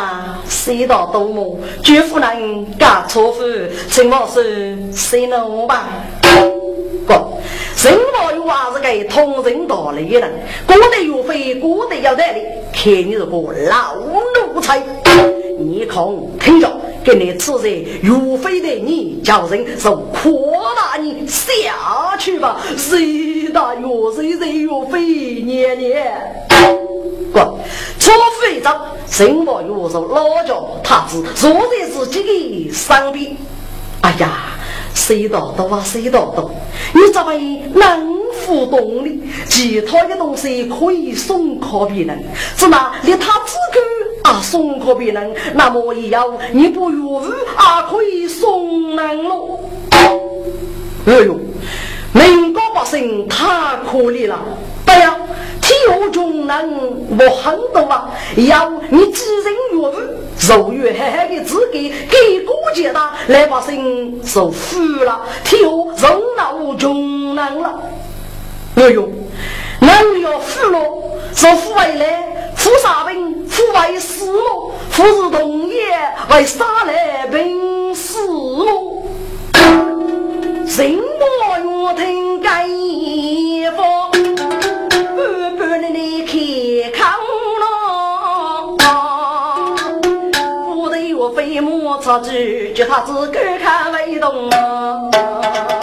[0.49, 3.43] 谁道多么，绝不能干错夫。
[3.91, 4.43] 请我说，
[4.95, 5.89] 谁能吧？
[7.07, 7.28] 哥。
[7.83, 10.33] 人老有娃是个通人道理的人，
[10.66, 12.41] 过得有费，过得要得的，
[12.72, 13.37] 看你是个
[13.68, 14.78] 老奴才，
[15.63, 16.71] 你空听着，
[17.05, 26.47] 给你吃在岳飞的你叫人就扩大你下去吧，谁大岳谁谁岳飞年年，
[27.33, 27.39] 不，
[27.99, 28.11] 除
[28.41, 28.71] 非着
[29.19, 33.37] 人老有说老叫他子坐在自己的身边，
[34.03, 34.49] 哎呀。
[34.95, 35.83] 谁道多啊？
[35.83, 36.51] 谁道多？
[36.93, 39.11] 你这位能互动的，
[39.49, 42.23] 其他的东西可以送给别人，
[42.57, 43.81] 是那连他自个
[44.33, 49.61] 啊送给别人，那么也要你不愿意啊可以送人喽。
[51.05, 51.39] 哎呦，
[52.12, 53.45] 民国百姓太
[53.91, 54.39] 可怜了，
[54.87, 55.16] 对呀。
[55.61, 56.70] 天下穷人
[57.18, 64.55] 我很多啊，要你自人愿意，肉月黑黑的自己给过节了，来把心受苦
[65.05, 67.80] 了，天下人老穷人了。
[68.76, 69.09] 哎呦，
[69.83, 70.78] 人要富了，
[71.35, 73.45] 说富为来，富啥病？
[73.49, 74.72] 富为死么？
[74.91, 75.74] 富是同业
[76.30, 79.03] 为啥来病死么？
[80.78, 82.64] 人莫愿听该
[83.76, 84.11] 方，
[85.16, 86.33] 半半的你看
[86.93, 87.12] 看
[87.59, 88.76] 咯。
[90.64, 94.49] 不得我飞马出去，叫他自个看为动。
[95.11, 95.82] 谁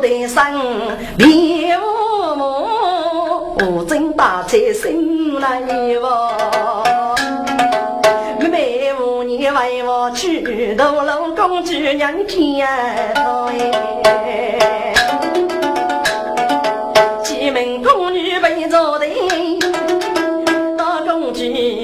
[0.00, 2.66] 的生别无母，
[3.58, 5.60] 我真打起心来
[6.00, 6.36] 哇。
[9.22, 12.66] 你为我去斗罗公主娘家
[13.14, 13.48] 头
[14.04, 14.92] 哎，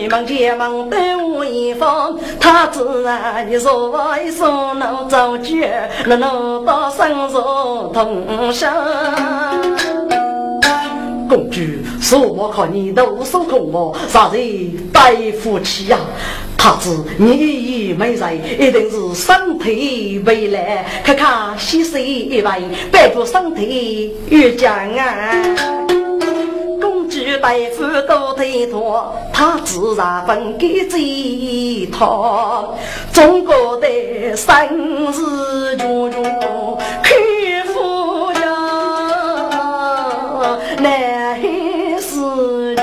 [0.07, 7.37] 主忙前忙对我一方，他自然你说我一说能造绝，能能到生死
[7.93, 8.73] 同生。
[11.29, 11.61] 公主，
[12.01, 14.37] 说我看你都手空我，啥子
[14.93, 15.99] 带福气呀？
[16.57, 20.85] 他子，你一没人，一定是身体未来。
[21.05, 22.51] 看看西施一位，
[22.93, 25.86] 背部身体越强啊。
[27.39, 30.99] 公主大夫都推脱，他自然分给这
[31.93, 32.74] 套。
[33.12, 36.22] 中国的生死决绝，
[37.03, 37.12] 看
[37.72, 38.41] 夫家
[40.78, 41.41] 难
[42.01, 42.82] 死绝。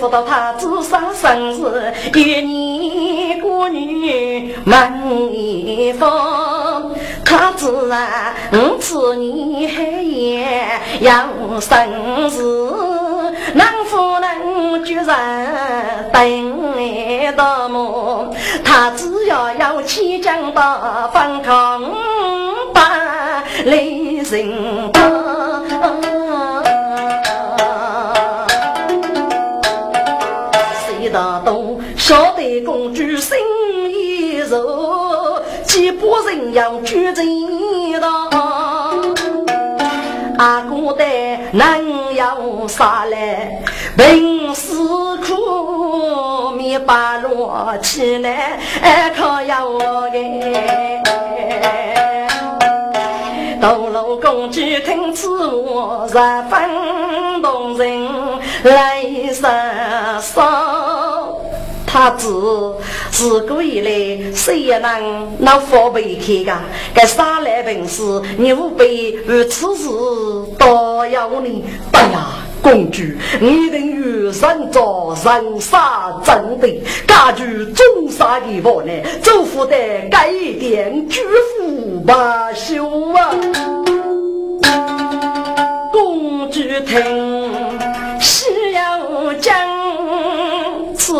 [0.00, 2.44] 说到他自杀生日，一年
[3.68, 5.02] 女满
[5.32, 6.90] 一方，
[7.24, 11.28] 他自然五次年黑夜要
[11.60, 12.42] 生日，
[13.54, 18.34] 能不能居然等到么？
[18.64, 21.82] 他只要要起将到反抗，
[22.72, 24.90] 把雷神
[32.02, 33.38] 晓得公主心
[33.88, 37.22] 一柔，几把人要举着
[38.00, 38.28] 刀。
[40.36, 41.04] 阿哥的
[41.52, 43.62] 能要杀来，
[43.96, 44.74] 平时
[45.24, 48.58] 苦面把落起来，
[49.16, 51.00] 可要给。
[53.60, 56.14] 道路公主听此话，十
[56.50, 58.08] 分动人，
[58.64, 59.48] 泪洒
[60.20, 61.11] 双。
[61.92, 62.26] 他知
[63.10, 66.58] 自古以来，谁也能拿佛背开个？
[66.94, 68.02] 该杀来本事，
[68.38, 69.90] 你不背，如此事
[70.58, 71.62] 都要你。
[71.92, 72.28] 哎呀，
[72.62, 73.02] 公主，
[73.38, 78.92] 你等于人做人杀真的，家具中杀的我呢？
[79.22, 79.76] 祝福的
[80.10, 81.20] 改点巨
[81.58, 83.81] 富罢休啊！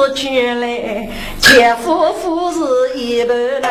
[0.02, 1.08] 此去来，
[1.40, 3.70] 前夫妇是一不能。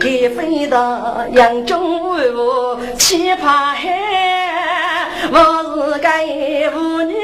[0.00, 1.78] 给飞到扬州
[2.14, 6.08] 为我去爬海，我是个
[6.72, 7.14] 妇女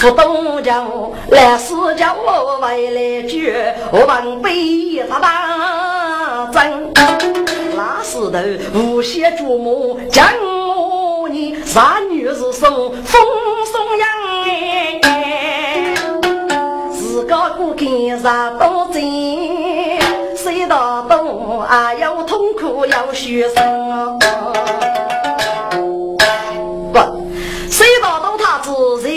[0.00, 3.36] 生福东桥来世叫我为来救，
[3.92, 6.90] 我问背他大真。
[7.76, 13.22] 那时头无锡祖母将我你三女是送风
[13.66, 14.08] 送阳
[15.04, 15.94] 哎，
[16.90, 19.02] 自个过看啥多真，
[20.34, 24.18] 谁道东啊要痛苦要学生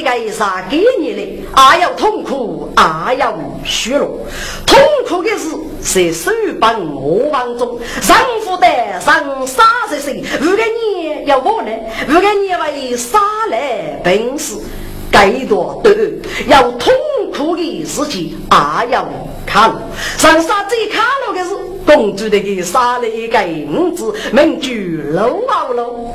[0.04, 1.40] 该啥给你嘞？
[1.54, 3.34] 啊要痛苦，啊要
[3.64, 4.20] 虚弱。
[4.66, 5.50] 痛苦的是
[5.82, 8.68] 在手帮我帮中，丈夫的
[9.00, 11.72] 上三十岁，五个年要我呢？
[12.10, 14.56] 五个年为啥来本事？
[15.14, 15.96] 该多的
[16.48, 16.92] 要痛
[17.32, 19.08] 苦的事情，啊要
[19.46, 19.72] 看。
[20.18, 21.56] 上山最看路的是
[21.86, 23.40] 公主的给杀了一个
[23.70, 26.12] 五子，名句楼毛楼。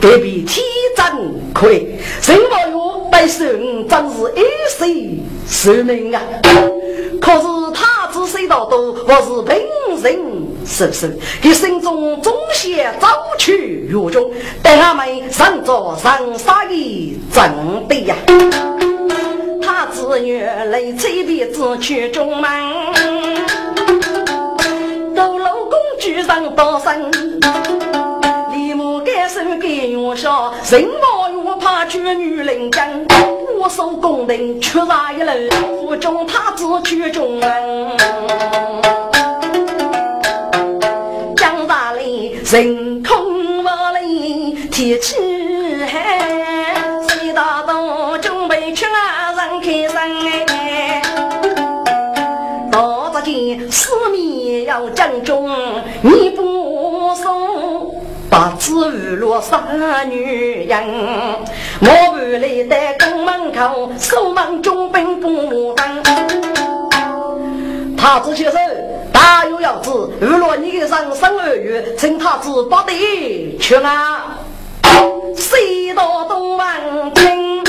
[0.00, 0.64] 隔壁天
[0.96, 1.04] 真
[1.52, 6.22] 可以，什么月百姓真是一世寿命啊！
[7.20, 7.42] 可是
[7.74, 7.98] 他。
[8.48, 11.18] 道都我是平人是是？
[11.42, 13.08] 他心中总想早
[13.38, 14.30] 去狱中，
[14.62, 18.14] 待他们上做上杀的正对呀。
[19.62, 22.50] 他子女来催的子去中门，
[25.14, 27.10] 到老公举上刀身，
[28.52, 32.86] 立马改手给我说，人毛又怕娶女人家。
[33.58, 35.32] 我守宫廷，出杀一楼，
[35.80, 37.48] 府中他子去中门。
[42.50, 43.66] 人空无
[44.00, 45.16] 里，天气
[45.86, 46.00] 寒，
[47.06, 50.00] 谁大东准备去啊人开声。
[52.72, 55.50] 到这间四面要将中，
[56.00, 57.94] 你不送。
[58.30, 60.86] 把子雨落三女人，
[61.80, 66.02] 我不来在宫门口，守门中兵不分。
[67.94, 68.58] 太子先生，
[69.28, 74.38] 大有要子，雨落你的人生二月，请太子不得去啊！
[75.36, 77.62] 西到东门听，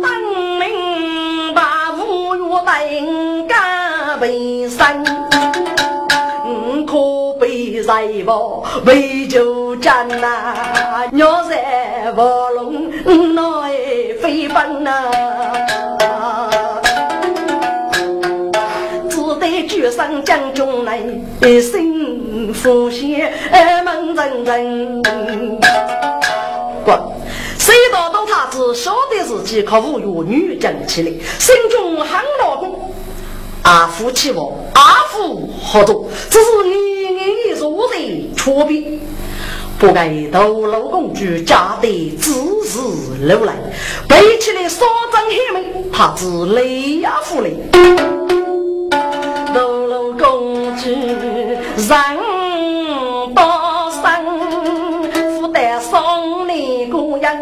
[0.00, 0.10] 当
[0.58, 5.04] 明把五月登家为生。
[7.86, 12.90] 在我为救战呐，鸟在卧龙
[13.34, 15.10] 内飞奔呐，
[19.44, 20.98] 只得举上将军来，
[21.60, 23.30] 心福险
[23.84, 25.02] 梦阵阵。
[26.82, 26.98] 滚！
[27.58, 32.08] 谁道到他只晓得自己靠五月女将起来，心中很
[32.40, 32.94] 老公。
[33.62, 36.74] 阿夫妻我，阿夫合作，只是你
[37.14, 38.98] 你如人出兵，
[39.78, 42.32] 不该斗罗公主家的自
[42.64, 42.78] 是
[43.26, 43.54] 流来，
[44.08, 47.54] 背起来双掌黑门，他只累阿夫累。
[51.88, 51.94] 人。
[53.34, 53.42] 多
[53.90, 54.02] 生，
[55.40, 57.34] 负担送你姑娘，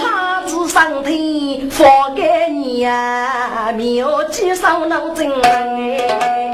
[0.00, 3.72] 他只上天放给你呀。
[3.76, 6.52] 妙计上脑筋哎！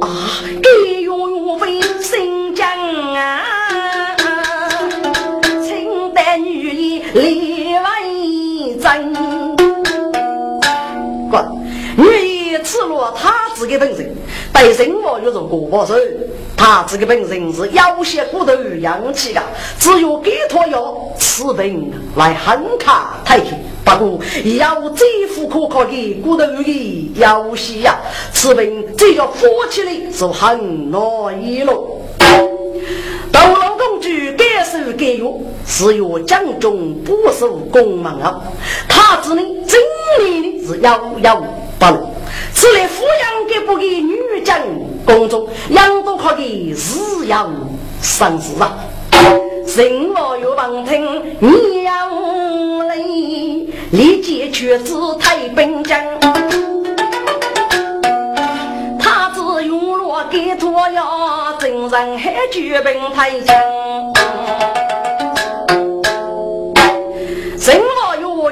[0.00, 0.08] 啊，
[0.62, 2.68] 给用为新疆
[3.14, 3.42] 啊，
[5.62, 7.84] 清代女医李文
[8.80, 9.14] 珍，
[11.30, 11.44] 滚！
[11.96, 14.14] 女医赤裸他自己本身，
[14.52, 15.94] 对人物有着过不手，
[16.54, 19.42] 他自己本身是有些骨头阳气的，
[19.78, 23.56] 只有给托药吃病来喊卡太平。
[23.82, 24.20] 不过，
[24.58, 27.98] 要最富可靠的骨头的要西呀，
[28.30, 31.00] 此病只要扶起来就很难
[31.42, 31.72] 易了。
[33.32, 38.38] 斗罗公主该受该用，是由江中不守宫门啊。
[38.86, 39.80] 他只能真
[40.20, 41.42] 理的是遥遥
[41.78, 42.15] 不落。
[42.54, 44.58] 此类抚养给不给女将
[45.04, 47.50] 宫中，养都靠的日要
[48.02, 48.76] 生死啊。
[49.76, 52.08] 人我有旁听，你要
[53.90, 56.00] 立即去知太平江。
[58.98, 61.02] 他只用罗给托呀，
[61.58, 63.56] 真人还举兵太强。
[67.58, 67.80] 人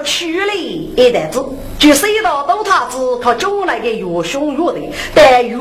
[0.05, 1.43] 我有去了一袋子，
[1.79, 4.81] 就谁道都他只靠将来的越凶越的，
[5.15, 5.57] 但越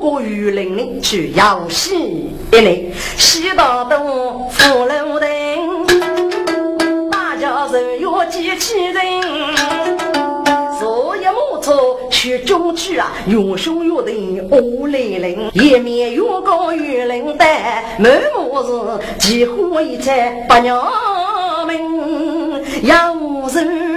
[0.00, 5.28] 过越灵的去要西一类，西道东富楼灯，
[7.10, 9.02] 大家人有机器人，
[10.78, 11.74] 坐一木车
[12.08, 14.12] 去中去啊，越凶越的
[14.52, 20.80] 恶来人，一面越高越冷淡，满目是几乎一切八娘
[21.66, 21.76] 们，
[22.84, 23.16] 要
[23.48, 23.87] 是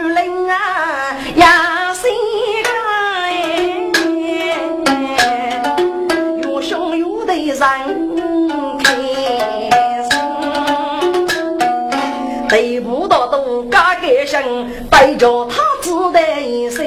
[12.52, 16.86] 对不到都嘎个声，背着他自的一生。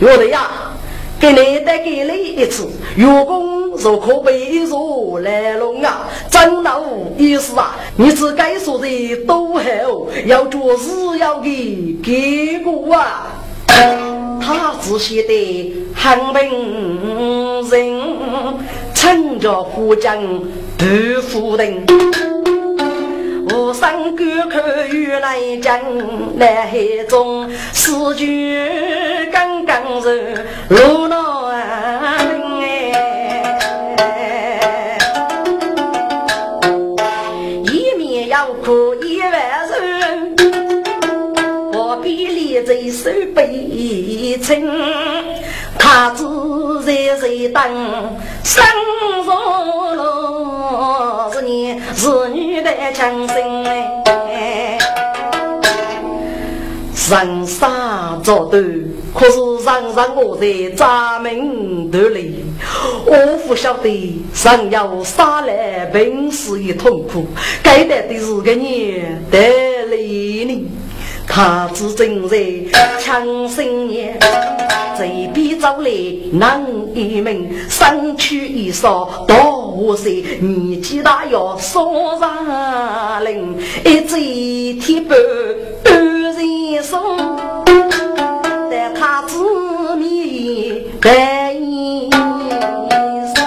[0.00, 0.50] 岳雷呀，
[1.18, 6.82] 给你再给你一次，月公若可背入来龙啊，真老
[7.16, 7.74] 意思啊！
[7.96, 9.62] 你只该说的都好，
[10.26, 13.28] 要做事要给结果啊！
[14.42, 18.02] 他只写的汉文人，
[18.92, 20.22] 趁着胡将
[20.76, 21.86] 不服人。
[23.52, 25.80] 无声高口与来讲，
[26.36, 28.60] 南海中四句
[29.32, 31.18] 刚刚是路难
[33.98, 34.98] 哎，
[37.64, 40.36] 一面要哭一万人，
[41.72, 44.64] 何必立在手背一称，
[45.92, 46.22] 他只
[46.84, 48.62] 在在等生
[49.26, 54.78] 活路，是你是女的强声哎。
[57.10, 57.68] 人生
[58.22, 58.62] 作对，
[59.12, 62.44] 可是人人我在咱们头里，
[63.04, 67.26] 我不晓得人要杀来本是一痛苦，
[67.64, 70.70] 该得的是个你得累呢。
[71.26, 72.38] 他只正在
[73.00, 74.16] 强生年，
[75.60, 75.90] 走来
[76.32, 85.18] 男一名，身躯一扫多些，年纪大要说上林，一嘴铁板
[85.84, 86.98] 断人松，
[88.70, 89.36] 但他只
[89.96, 92.08] 面白一
[93.34, 93.44] 生，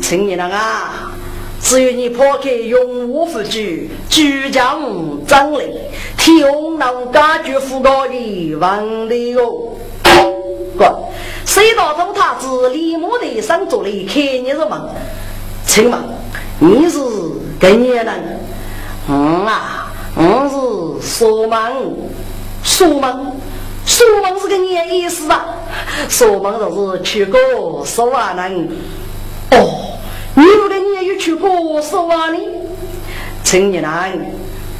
[0.00, 1.12] 青年人啊！
[1.60, 4.80] 只有你抛开用武之举，举强
[5.26, 5.64] 争力，
[6.28, 9.72] 天能解决富高的问题哦。
[10.76, 10.94] 哥，
[11.46, 14.78] 谁道中他子李牧的上做了开你的门？
[15.66, 15.98] 请问
[16.58, 16.98] 你是
[17.58, 18.40] 跟年人？
[19.08, 21.72] 嗯啊，我是说门，
[22.62, 23.32] 说门，
[23.86, 25.46] 说门是个年意思啊？
[26.10, 28.68] 说门就是去过十万人
[29.52, 29.96] 哦。
[30.34, 32.38] 你不跟你也有去过十万呢？
[33.42, 34.30] 青年人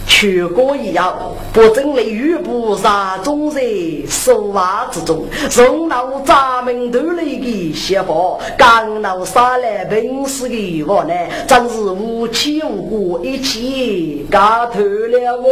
[0.09, 1.15] 去过一样，
[1.53, 3.63] 不正的玉不杀中在
[4.09, 11.15] 说话之中，从老咱们头来的写法，刚老杀来本事的我呢，
[11.47, 15.47] 真是无亲无故一起嘎头了我。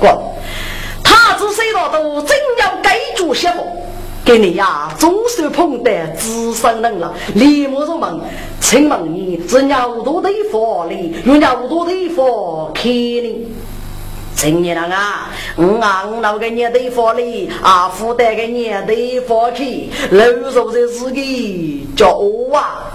[0.00, 0.18] 哥，
[1.04, 3.56] 他只谁道都真要改做写法。
[4.26, 7.14] 给你呀，总算碰得资深人了。
[7.36, 8.20] 李某入门，
[8.60, 13.46] 请问你是鸟多的佛哩，用鸟多的佛开哩？
[14.34, 22.08] 青年人啊，我俺那个年的佛哩，啊，负担个年的佛去，楼上的自己叫
[22.52, 22.90] 啊，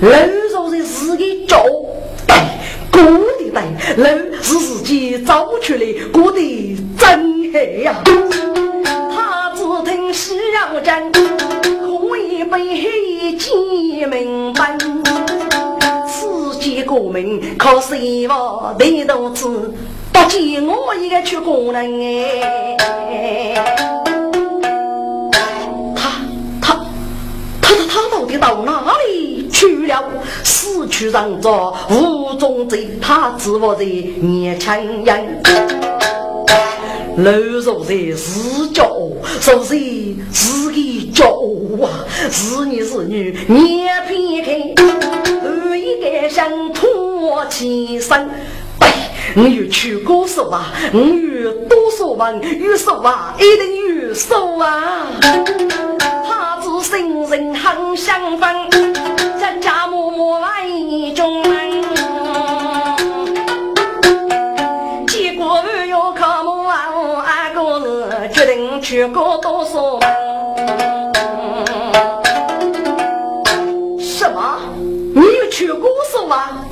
[0.00, 0.10] 楼
[0.50, 1.62] 上的自己叫，
[2.26, 2.34] 对，
[2.90, 4.08] 过的对，楼
[4.40, 8.02] 是自己造出来，过得真黑呀。
[9.86, 11.00] 听西洋讲，
[11.80, 14.76] 喝一杯黑鸡明白。
[16.08, 19.72] 世界国民靠谁我的肚子，
[20.12, 23.64] 不见我一个去工人哎。
[25.94, 26.10] 他
[26.60, 26.74] 他
[27.62, 30.02] 他他他到底到哪里去了？
[30.42, 35.40] 死去人着无中贼，他自我的年轻人。
[37.16, 38.84] 楼上在是叫，
[39.40, 39.74] 说是
[40.32, 41.24] 是个叫
[41.82, 44.84] 啊，是女是女，眼偏开，
[45.42, 48.28] 二一个想托起身。
[48.80, 55.06] 哎，我有去过手啊，我有多少万有手啊，一定有手啊。
[56.22, 58.70] 他子生人很相逢，
[59.40, 60.68] 家家默默来
[61.14, 61.42] 中
[68.88, 69.98] 去过多少？
[73.98, 74.60] 什么？
[75.12, 76.64] 你有去过少啊？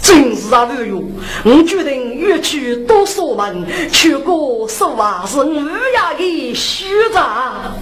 [0.00, 1.02] 真是啊，朋友！
[1.42, 5.52] 我决定越去多少门，去过少啊，是我
[5.96, 7.74] 呀的虚账。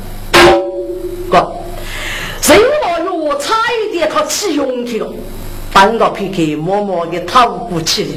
[1.31, 1.53] 哥，
[2.49, 5.13] 人老哟，差一点他起勇气了，
[5.71, 8.11] 半个 PK 默默的逃过去了。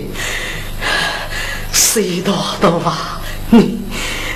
[1.73, 2.31] 谁道
[2.61, 3.19] 的吧？
[3.49, 3.77] 你。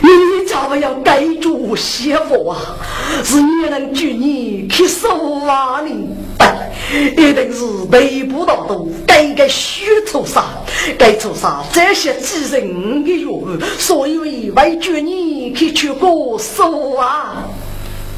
[0.01, 0.09] 你
[0.53, 2.57] 咋不要盖住媳妇啊？
[3.23, 6.07] 是你能举你去收啊你？
[7.17, 10.45] 一定是内部道都该个虚头上，
[10.95, 13.43] 该出杀这些几人的用，
[13.79, 17.45] 所以为举你去去过收啊。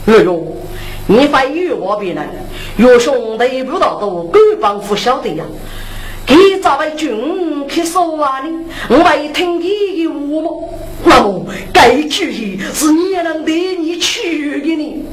[0.07, 0.45] 哎呦，
[1.07, 2.27] 你非与我别人，
[2.75, 5.45] 岳兄内部道都根本不晓得呀。
[6.25, 8.49] 给咋位军去收啊呢？
[8.89, 9.69] 我为听你
[10.03, 10.69] 的话么？
[11.03, 15.05] 那么该主意是你能带你去的呢？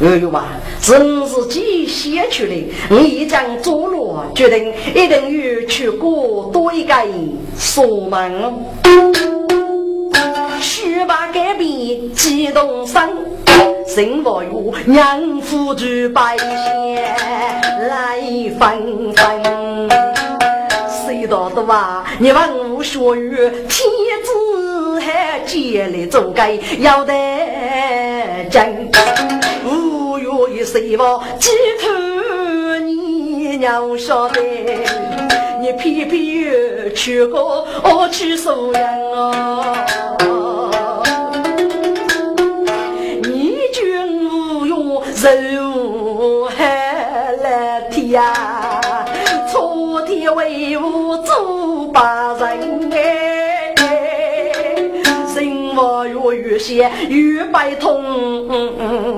[0.00, 0.44] 哎呦嘛，
[0.80, 2.54] 是自己写出来，
[2.88, 6.94] 你一将做落，决定一定要去过多一个
[7.56, 8.54] 锁门。
[10.60, 13.10] 须把改变激动声，
[13.88, 15.84] 生活有娘夫主
[16.14, 16.48] 百姓
[17.88, 18.20] 来
[18.56, 20.17] 分分。
[21.28, 22.04] 道的话？
[22.18, 23.36] 你问我学语，
[23.68, 23.88] 天
[24.24, 27.12] 子还接来做该要得
[28.50, 28.90] 真。
[29.64, 31.50] 五月谁话几
[31.80, 31.88] 头
[32.84, 34.40] 你娘晓得？
[35.60, 39.84] 你偏偏去过我去收养啊。
[43.22, 48.57] 你君无用，人无害来天呀，错天
[50.38, 53.74] 为我做把人哎，
[55.34, 58.46] 人我越越些越白痛，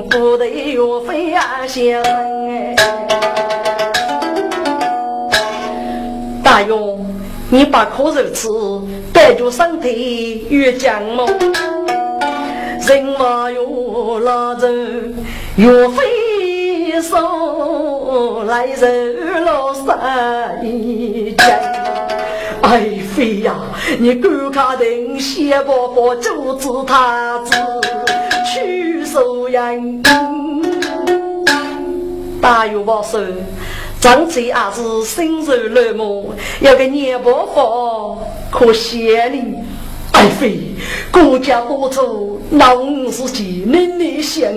[0.09, 2.75] 不得越飞呀先哎。
[6.43, 7.05] 大勇，
[7.51, 8.49] 你把苦肉吃，
[9.13, 11.29] 带着身体越强猛。
[12.89, 15.15] 人话哟，老人
[15.57, 16.03] 越飞
[17.03, 21.47] 手来人了三一江。
[22.63, 22.81] 爱
[23.15, 23.55] 妃呀，
[23.99, 27.55] 你赶快等谢伯伯阻止他子
[28.53, 30.03] 去收养。
[32.41, 33.19] 大勇保守。
[34.01, 36.25] 张嘴也是心如落寞，
[36.61, 38.19] 有个年伯父
[38.51, 39.55] 可惜你。
[40.21, 40.61] 爱妃，
[41.11, 42.77] 国家多处闹
[43.11, 44.53] 事情，你你想，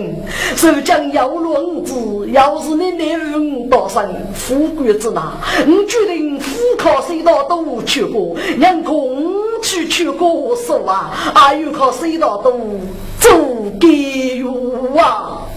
[0.57, 5.23] 是将要论子，要是你你五大生富贵之难，
[5.65, 9.23] 你决定富靠谁到都去过，让公
[9.61, 12.51] 去去过手啊，还有靠谁道都
[13.17, 13.29] 走
[13.79, 15.47] 给我啊，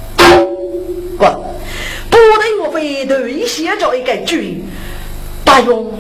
[1.18, 1.26] 不！
[2.08, 4.62] 不能我非对写着一个句，
[5.44, 5.92] 大勇，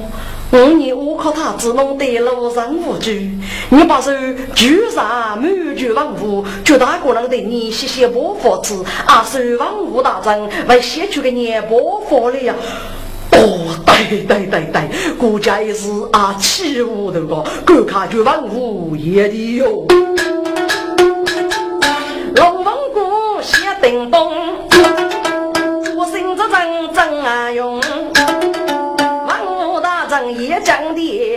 [0.56, 3.30] 五年我靠他只弄得路上无惧，
[3.68, 4.10] 你把手
[4.54, 12.54] 举上满举万物，绝大个人对你谢谢不佛子，啊，是万物大战为写出个年不佛了呀！
[13.32, 19.86] 哦，对对对对，国家也是啊，起舞的个，各看举万物也的哟，
[22.34, 24.32] 龙凤鼓写叮咚。
[26.94, 27.78] 真啊用，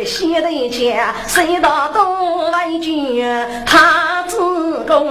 [0.10, 3.24] 写得强，谁道东来军
[3.64, 4.40] 他自
[4.88, 5.08] 宫。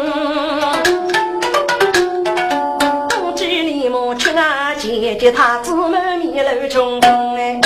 [3.09, 7.01] 东居里莫去啊姐姐，他自满面露冲
[7.37, 7.61] 哎，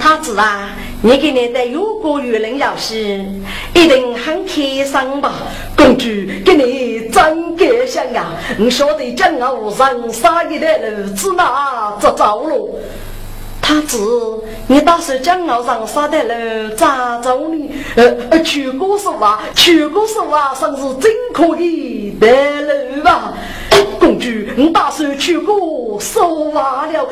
[0.00, 0.68] 他子啊。
[1.02, 3.24] 你给你的有国有人要是
[3.72, 4.52] 一定很开
[4.84, 5.32] 心吧？
[5.74, 6.04] 公主
[6.44, 8.26] 给你真感谢呀！
[8.58, 8.68] 你。
[8.68, 12.68] 晓得江湖上杀一的路子哪咋走了？
[13.70, 13.98] 阿子，
[14.66, 17.70] 你打算江湖上杀的了咋走呢？
[17.94, 22.26] 呃呃，去过说话，去过说话，算是真可以的
[22.96, 23.32] 路吧？
[24.00, 27.08] 公主，你打算去过说话了？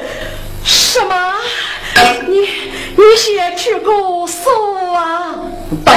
[0.65, 1.33] 什么？
[2.27, 5.37] 你你先去过说啊？
[5.85, 5.95] 对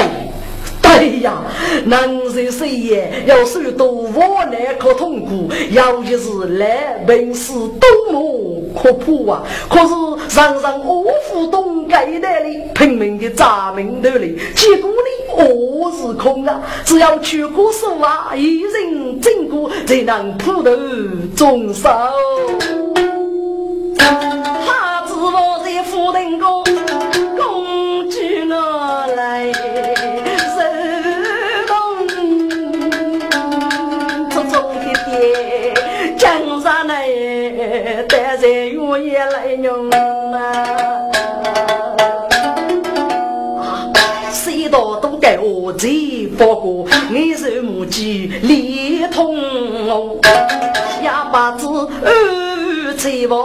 [0.92, 1.42] 哎呀，
[1.86, 9.42] 男人谁也要受到磨难可痛苦，尤其是来本事多么可怕啊！
[9.70, 16.60] 可是人人恶虎东盖代里拼命的砸门头里，结果呢，我是空啊！
[16.84, 20.70] 只要去过说啊，一人经过才能普度
[21.34, 21.90] 众生。
[45.22, 49.36] 道都该我最不过，你是母鸡连通
[49.88, 50.18] 哦，
[51.04, 51.66] 哑巴子
[52.04, 53.36] 二嘴巴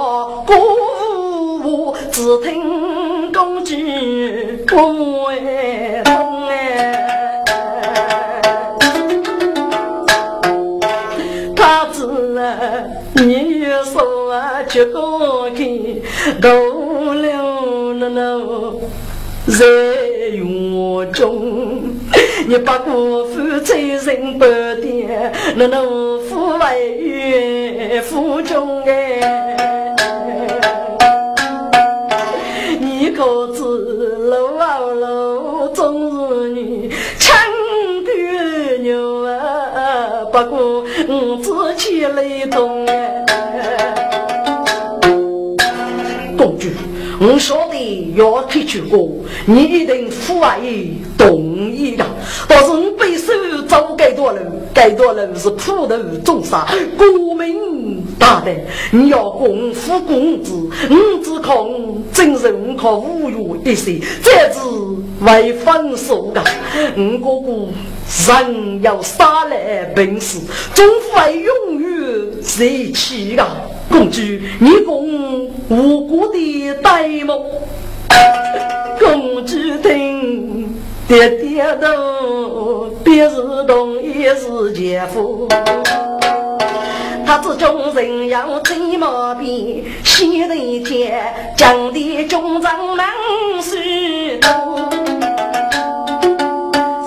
[2.11, 3.75] 只听公鸡
[4.65, 7.05] 不会动哎，
[11.55, 12.57] 他子啊，
[13.15, 16.01] 你说啊，去过去
[16.41, 16.49] 高
[17.13, 18.39] 了那那
[20.27, 21.83] 在院中，
[22.47, 24.43] 你把国父追人不
[24.81, 25.81] 点，那那
[26.27, 29.55] 父外岳父中哎。
[32.81, 37.33] 你可知路啊路，终是你强
[38.05, 40.25] 干牛啊！
[40.29, 42.85] 不过我自己雷动
[46.37, 46.67] 公主，
[47.19, 49.09] 我晓得要提出过，
[49.45, 50.59] 你一定父爱
[51.17, 52.05] 同意的。
[52.47, 53.33] 但是我背手
[53.67, 54.39] 走该多路，
[54.73, 56.59] 该多路是普度众生，
[56.95, 58.51] 国民大德，
[58.91, 60.53] 你要共富公子，
[60.89, 64.59] 我只靠我，真是我靠无语一些，这是
[65.21, 66.43] 为分数的。
[66.95, 67.67] 我哥哥
[68.27, 70.39] 人要杀来本事，
[70.73, 73.45] 总会永远在起的。
[73.89, 74.21] 公主，
[74.59, 75.86] 你共无
[81.07, 85.47] 爹爹都别是同一是姐夫。
[87.25, 93.07] 他知众人要怎么变，先得天将的中长难
[93.61, 94.49] 许多。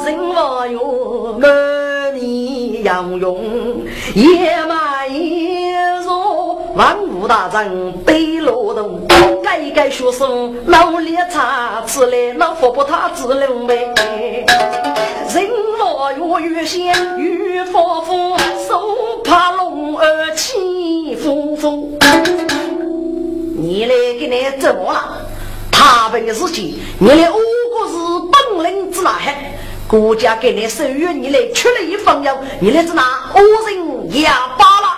[0.02, 3.44] 人我有满面杨勇，
[4.14, 5.70] 野马一
[6.04, 7.70] 若万物大战
[8.06, 9.06] 对罗东，
[9.50, 13.76] 改改学生努力查出来，那佛不他自认为。
[15.34, 18.38] 人我有越仙越佛夫，
[18.68, 21.98] 手怕龙儿起风风。
[23.58, 25.18] 你来给你怎么了？
[25.72, 27.94] 他本的事情，你来五个是
[28.30, 29.34] 本领之哪黑？
[29.88, 33.02] 国家给你授予你来出了一份药，你来是拿
[33.34, 34.89] 恶人哑巴了，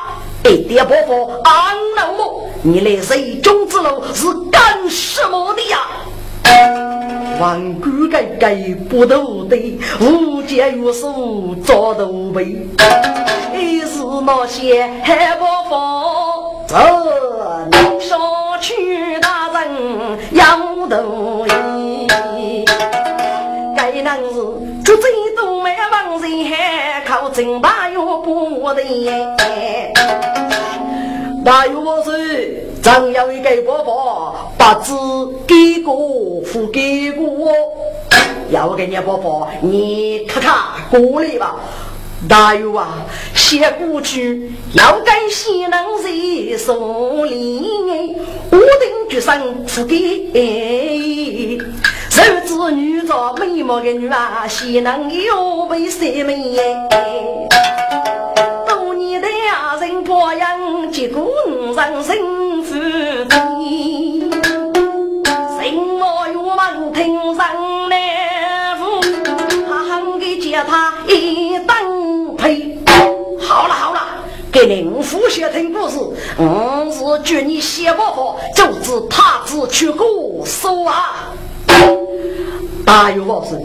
[0.45, 2.49] 一点不服安老母？
[2.63, 5.79] 你来水中之路是干什么的呀？
[7.41, 8.55] 万古改改
[8.89, 9.57] 不斗的，
[10.01, 12.67] 无间有数遭斗背，
[13.55, 15.81] 一是那些还不放，
[16.69, 16.77] 这
[18.01, 18.21] 上
[18.61, 22.65] 去大人要斗意，
[23.77, 24.35] 该能是
[24.85, 25.62] 做最多
[26.23, 28.83] 人，还靠真大哟不得。
[31.45, 34.95] 大有我是张有一个伯伯，把子
[35.47, 37.53] 给过付给过，
[38.51, 41.57] 要给你伯伯，你看看过来吧。
[42.29, 43.05] 大有啊，
[43.35, 48.17] 写过去要感谢能人送礼，
[48.51, 49.33] 我定决心
[49.67, 51.59] 付给。
[52.09, 56.57] 手子女着美貌的女儿，岂能有为谁美？
[58.69, 61.29] 多年的二人保养，结果
[61.75, 62.32] 人生
[75.33, 75.97] 您复习听故事。
[76.37, 81.33] 我是祝你写不好，就知他子去过手啊。
[82.85, 83.59] 大有老师。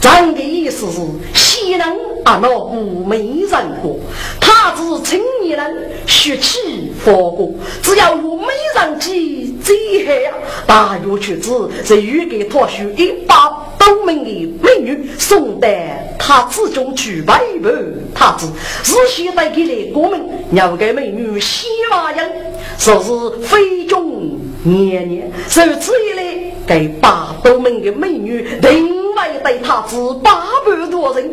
[0.00, 0.98] 咱的意思是，
[1.34, 1.86] 西人
[2.24, 3.50] 阿那古没人
[3.82, 3.98] 过，
[4.40, 7.52] 他是青年人，血气发过，
[7.82, 8.46] 只要我美
[8.76, 10.32] 人计，最黑呀！
[10.66, 11.50] 大约却知
[11.84, 13.59] 是欲给他许一把
[13.90, 15.68] 东门的美女送到
[16.16, 17.70] 他之中去拜拜，
[18.14, 18.46] 他子
[18.84, 20.20] 是现在给来我们，
[20.52, 22.30] 要给美女喜马人，
[22.78, 29.84] 说是非中年年，如此一来，给八东门的美女另外带他。
[29.88, 31.28] 是八百多人，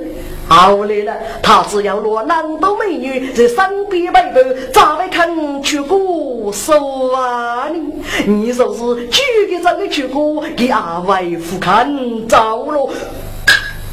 [0.50, 4.34] 后来了，他只要落南都美女在身边陪伴，
[4.74, 7.68] 咋会肯去过手啊？
[7.70, 11.86] 你你说是举个这个去过，给阿外夫看
[12.28, 12.90] 着了，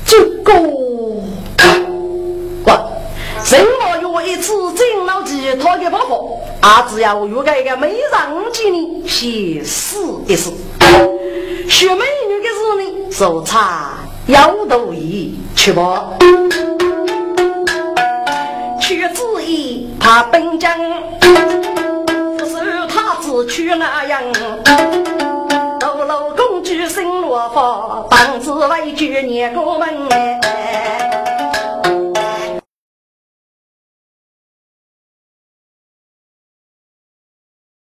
[0.06, 0.52] 这个，
[2.62, 2.80] 滚！
[3.42, 8.00] 什么有一次真老几他给包袱，啊，只要有个一个美人
[8.52, 9.98] 给你先试
[10.28, 10.50] 一试，
[11.68, 13.90] 学美女的事呢，手差。
[14.26, 16.04] 要都意去吧，
[18.80, 20.78] 去子意怕本将，
[22.38, 24.22] 不是他只去那样。
[25.80, 30.08] 楼楼公举生落发，当子为举年过门。